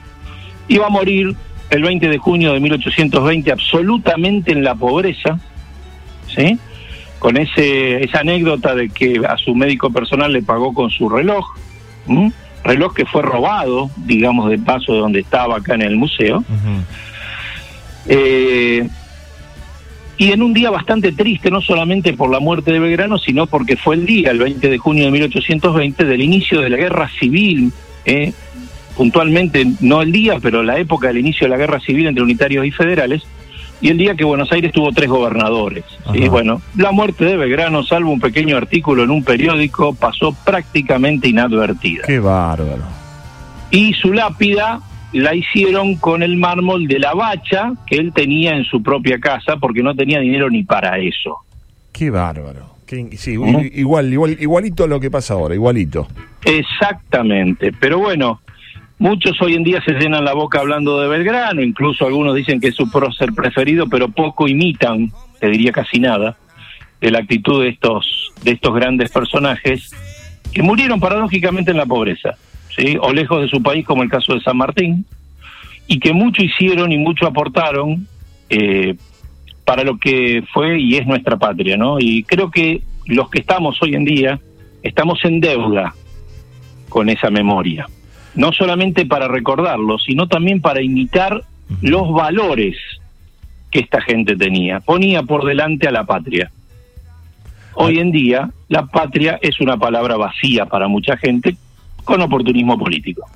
y 0.68 0.78
va 0.78 0.88
a 0.88 0.90
morir 0.90 1.36
el 1.70 1.84
20 1.84 2.10
de 2.10 2.18
junio 2.18 2.54
de 2.54 2.60
1820 2.60 3.52
absolutamente 3.52 4.52
en 4.52 4.64
la 4.64 4.76
pobreza, 4.76 5.40
¿sí? 6.36 6.58
Con 7.20 7.38
ese, 7.38 8.04
esa 8.04 8.22
anécdota 8.22 8.74
de 8.76 8.90
que 8.90 9.22
a 9.28 9.38
su 9.38 9.54
médico 9.54 9.92
personal 9.92 10.32
le 10.32 10.42
pagó 10.42 10.74
con 10.74 10.90
su 10.90 11.10
reloj, 11.10 11.46
reloj 12.64 12.94
que 12.94 13.06
fue 13.06 13.22
robado, 13.22 13.90
digamos, 13.98 14.50
de 14.50 14.58
paso 14.58 14.94
de 14.94 15.00
donde 15.00 15.20
estaba 15.20 15.58
acá 15.58 15.76
en 15.76 15.82
el 15.82 15.96
museo. 15.96 16.44
eh, 18.08 18.88
y 20.20 20.34
en 20.34 20.44
un 20.44 20.54
día 20.54 20.70
bastante 20.70 21.14
triste, 21.14 21.50
no 21.50 21.62
solamente 21.62 22.12
por 22.12 22.30
la 22.30 22.42
muerte 22.42 22.74
de 22.74 22.80
Belgrano, 22.80 23.18
sino 23.18 23.48
porque 23.48 23.78
fue 23.78 23.96
el 23.96 24.06
día, 24.06 24.32
el 24.32 24.40
20 24.40 24.70
de 24.70 24.78
junio 24.78 25.06
de 25.06 25.12
1820, 25.12 26.04
del 26.04 26.22
inicio 26.22 26.60
de 26.60 26.70
la 26.70 26.76
guerra 26.76 27.10
civil, 27.18 27.72
¿eh? 28.04 28.34
puntualmente 28.98 29.66
no 29.80 30.02
el 30.02 30.12
día, 30.12 30.40
pero 30.42 30.62
la 30.62 30.78
época 30.78 31.08
del 31.08 31.20
inicio 31.20 31.46
de 31.46 31.52
la 31.52 31.58
guerra 31.58 31.80
civil 31.80 32.08
entre 32.08 32.22
unitarios 32.22 32.66
y 32.66 32.72
federales, 32.72 33.24
y 33.80 33.88
el 33.88 33.98
día 33.98 34.16
que 34.16 34.26
Buenos 34.26 34.52
Aires 34.52 34.74
tuvo 34.74 34.92
tres 34.92 35.08
gobernadores. 35.08 35.86
Y 36.14 36.28
bueno, 36.28 36.62
la 36.76 36.92
muerte 36.92 37.24
de 37.24 37.38
Belgrano, 37.38 37.84
salvo 37.84 38.12
un 38.12 38.20
pequeño 38.20 38.58
artículo 38.58 39.04
en 39.04 39.12
un 39.12 39.24
periódico, 39.24 39.96
pasó 39.96 40.36
prácticamente 40.44 41.30
inadvertida. 41.30 42.04
Qué 42.06 42.20
bárbaro. 42.20 42.84
Y 43.72 43.94
su 43.94 44.12
lápida 44.12 44.82
la 45.14 45.36
hicieron 45.36 45.96
con 45.96 46.24
el 46.24 46.38
mármol 46.38 46.88
de 46.88 47.00
la 47.00 47.14
bacha 47.14 47.74
que 47.88 47.96
él 47.96 48.12
tenía 48.14 48.56
en 48.56 48.64
su 48.66 48.84
propia 48.84 49.20
casa, 49.20 49.58
porque 49.58 49.82
no 49.82 49.96
tenía 49.96 50.20
dinero 50.20 50.50
ni 50.50 50.64
para 50.64 50.98
eso. 51.00 51.38
Qué 51.92 52.10
bárbaro. 52.10 52.76
sí, 52.88 53.32
igual, 53.32 54.14
igual, 54.14 54.38
igualito 54.40 54.84
a 54.84 54.88
lo 54.88 55.00
que 55.00 55.10
pasa 55.10 55.34
ahora, 55.34 55.56
igualito. 55.56 56.08
Exactamente. 56.44 57.72
Pero 57.80 58.00
bueno, 58.00 58.40
Muchos 59.00 59.42
hoy 59.42 59.54
en 59.54 59.64
día 59.64 59.82
se 59.82 59.94
llenan 59.94 60.26
la 60.26 60.34
boca 60.34 60.60
hablando 60.60 61.00
de 61.00 61.08
Belgrano, 61.08 61.62
incluso 61.62 62.06
algunos 62.06 62.36
dicen 62.36 62.60
que 62.60 62.68
es 62.68 62.76
su 62.76 62.92
prócer 62.92 63.32
preferido, 63.32 63.88
pero 63.88 64.10
poco 64.10 64.46
imitan, 64.46 65.10
te 65.40 65.48
diría 65.48 65.72
casi 65.72 66.02
nada, 66.02 66.36
de 67.00 67.10
la 67.10 67.20
actitud 67.20 67.64
de 67.64 67.70
estos, 67.70 68.34
de 68.44 68.52
estos 68.52 68.76
grandes 68.76 69.10
personajes 69.10 69.90
que 70.52 70.62
murieron 70.62 71.00
paradójicamente 71.00 71.72
en 71.72 71.78
la 71.78 71.86
pobreza, 71.86 72.36
¿sí? 72.80 72.98
o 73.00 73.14
lejos 73.14 73.42
de 73.42 73.50
su 73.50 73.62
país, 73.62 73.86
como 73.86 74.04
el 74.04 74.10
caso 74.10 74.34
de 74.34 74.42
San 74.42 74.58
Martín, 74.58 75.06
y 75.88 76.00
que 76.00 76.14
mucho 76.14 76.44
hicieron 76.44 76.92
y 76.92 76.98
mucho 76.98 77.28
aportaron 77.28 78.08
eh, 78.50 78.96
para 79.66 79.84
lo 79.84 79.98
que 79.98 80.44
fue 80.54 80.80
y 80.80 80.96
es 80.96 81.06
nuestra 81.06 81.38
patria, 81.38 81.78
¿no? 81.78 82.00
Y 82.00 82.24
creo 82.24 82.50
que 82.50 82.82
los 83.06 83.30
que 83.30 83.40
estamos 83.40 83.82
hoy 83.82 83.96
en 83.96 84.06
día 84.06 84.40
estamos 84.82 85.20
en 85.26 85.40
deuda 85.40 85.94
con 86.90 87.10
esa 87.10 87.30
memoria 87.30 87.88
no 88.36 88.54
solamente 88.54 89.06
para 89.06 89.28
recordarlo, 89.28 89.98
sino 90.00 90.28
también 90.28 90.62
para 90.62 90.82
imitar 90.82 91.44
los 91.82 92.12
valores 92.12 92.78
que 93.72 93.80
esta 93.80 94.02
gente 94.02 94.36
tenía. 94.36 94.80
Ponía 94.80 95.24
por 95.24 95.46
delante 95.46 95.88
a 95.88 95.92
la 95.92 96.06
patria. 96.06 96.52
Hoy 97.74 98.00
en 98.00 98.12
día, 98.12 98.50
la 98.68 98.88
patria 98.88 99.40
es 99.42 99.60
una 99.62 99.78
palabra 99.78 100.18
vacía 100.18 100.66
para 100.66 100.88
mucha 100.88 101.18
gente 101.18 101.56
con 102.04 102.22
oportunismo 102.22 102.78
político. 102.78 103.28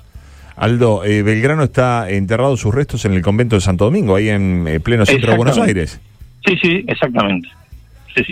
Aldo, 0.56 1.04
eh, 1.04 1.22
Belgrano 1.22 1.64
está 1.64 2.08
enterrado 2.10 2.56
sus 2.56 2.74
restos 2.74 3.04
en 3.04 3.12
el 3.12 3.22
convento 3.22 3.56
de 3.56 3.60
Santo 3.60 3.84
Domingo, 3.86 4.16
ahí 4.16 4.28
en 4.28 4.68
eh, 4.68 4.80
pleno 4.80 5.04
centro 5.04 5.32
de 5.32 5.36
Buenos 5.36 5.58
Aires. 5.58 6.00
Sí, 6.46 6.56
sí, 6.62 6.84
exactamente. 6.86 7.48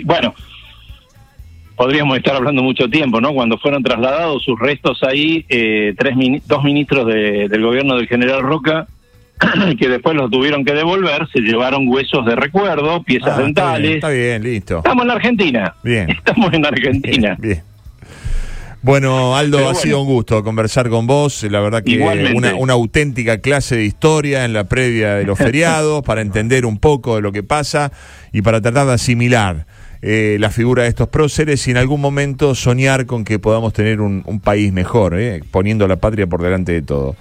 Bueno, 0.05 0.33
podríamos 1.75 2.17
estar 2.17 2.35
hablando 2.35 2.63
mucho 2.63 2.87
tiempo, 2.89 3.19
¿no? 3.19 3.33
Cuando 3.33 3.57
fueron 3.57 3.83
trasladados 3.83 4.43
sus 4.43 4.57
restos 4.57 5.03
ahí, 5.03 5.45
eh, 5.49 5.93
tres 5.97 6.15
dos 6.47 6.63
ministros 6.63 7.07
del 7.07 7.61
gobierno 7.61 7.97
del 7.97 8.07
general 8.07 8.41
Roca, 8.41 8.87
que 9.77 9.89
después 9.89 10.15
los 10.15 10.31
tuvieron 10.31 10.63
que 10.63 10.73
devolver, 10.73 11.27
se 11.27 11.41
llevaron 11.41 11.87
huesos 11.89 12.25
de 12.25 12.35
recuerdo, 12.35 13.03
piezas 13.03 13.37
ah, 13.37 13.41
dentales. 13.41 13.95
Está 13.95 14.09
bien, 14.09 14.43
listo. 14.43 14.77
Estamos 14.77 15.03
en 15.03 15.11
Argentina. 15.11 15.75
Bien. 15.83 16.09
Estamos 16.09 16.53
en 16.53 16.65
Argentina. 16.65 17.35
Bien. 17.37 17.61
Bueno, 18.83 19.37
Aldo, 19.37 19.69
ha 19.69 19.75
sido 19.75 20.01
un 20.01 20.07
gusto 20.07 20.43
conversar 20.43 20.89
con 20.89 21.07
vos. 21.07 21.41
La 21.43 21.61
verdad 21.61 21.83
que 21.83 21.99
una, 22.35 22.53
una, 22.55 22.73
auténtica 22.73 23.39
clase 23.39 23.77
de 23.77 23.85
historia 23.85 24.43
en 24.43 24.51
la 24.51 24.65
previa 24.65 25.15
de 25.15 25.23
los 25.23 25.37
feriados 25.39 26.03
para 26.03 26.19
entender 26.19 26.65
un 26.65 26.77
poco 26.77 27.15
de 27.15 27.21
lo 27.21 27.31
que 27.31 27.43
pasa 27.43 27.93
y 28.33 28.41
para 28.41 28.59
tratar 28.59 28.87
de 28.87 28.93
asimilar 28.93 29.65
eh, 30.01 30.35
la 30.37 30.49
figura 30.49 30.83
de 30.83 30.89
estos 30.89 31.07
próceres 31.07 31.65
y 31.69 31.71
en 31.71 31.77
algún 31.77 32.01
momento 32.01 32.55
soñar 32.55 33.05
con 33.05 33.23
que 33.23 33.39
podamos 33.39 33.71
tener 33.71 34.01
un, 34.01 34.41
país 34.43 34.73
mejor, 34.73 35.17
eh, 35.17 35.41
poniendo 35.49 35.87
la 35.87 35.95
patria 35.95 36.27
por 36.27 36.43
delante 36.43 36.73
de 36.73 36.81
todo. 36.81 37.15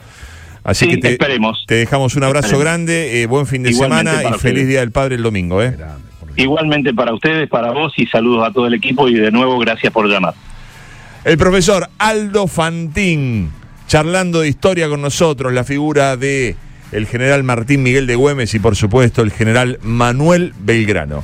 Así 0.65 0.89
que 0.89 0.97
te, 0.97 1.17
te, 1.17 1.75
dejamos 1.77 2.17
un 2.17 2.25
abrazo 2.25 2.59
grande, 2.59 3.23
eh, 3.23 3.27
buen 3.27 3.47
fin 3.47 3.63
de 3.63 3.73
semana 3.73 4.23
y 4.25 4.39
feliz 4.41 4.67
Día 4.67 4.81
del 4.81 4.91
Padre 4.91 5.15
el 5.15 5.23
domingo. 5.23 5.63
¿eh? 5.63 5.77
Igualmente 6.35 6.93
para 6.93 7.15
ustedes, 7.15 7.49
para 7.49 7.71
vos 7.71 7.93
y 7.97 8.07
saludos 8.07 8.49
a 8.49 8.53
todo 8.53 8.67
el 8.67 8.75
equipo 8.75 9.09
y 9.09 9.15
de 9.15 9.31
nuevo 9.31 9.61
gracias 9.61 9.93
por 9.93 10.09
llamar. 10.09 10.35
El 11.25 11.39
profesor 11.39 11.89
Aldo 11.99 12.49
Fantín, 12.49 13.53
charlando 13.87 14.41
de 14.41 14.49
historia 14.49 14.89
con 14.89 15.01
nosotros, 15.01 15.53
la 15.53 15.63
figura 15.63 16.17
de 16.17 16.57
el 16.91 17.07
general 17.07 17.45
Martín 17.45 17.85
Miguel 17.85 18.09
de 18.09 18.17
Güemes 18.17 18.55
y 18.55 18.59
por 18.59 18.75
supuesto 18.75 19.23
el 19.23 19.31
general 19.31 19.79
Manuel 19.83 20.53
Belgrano. 20.59 21.23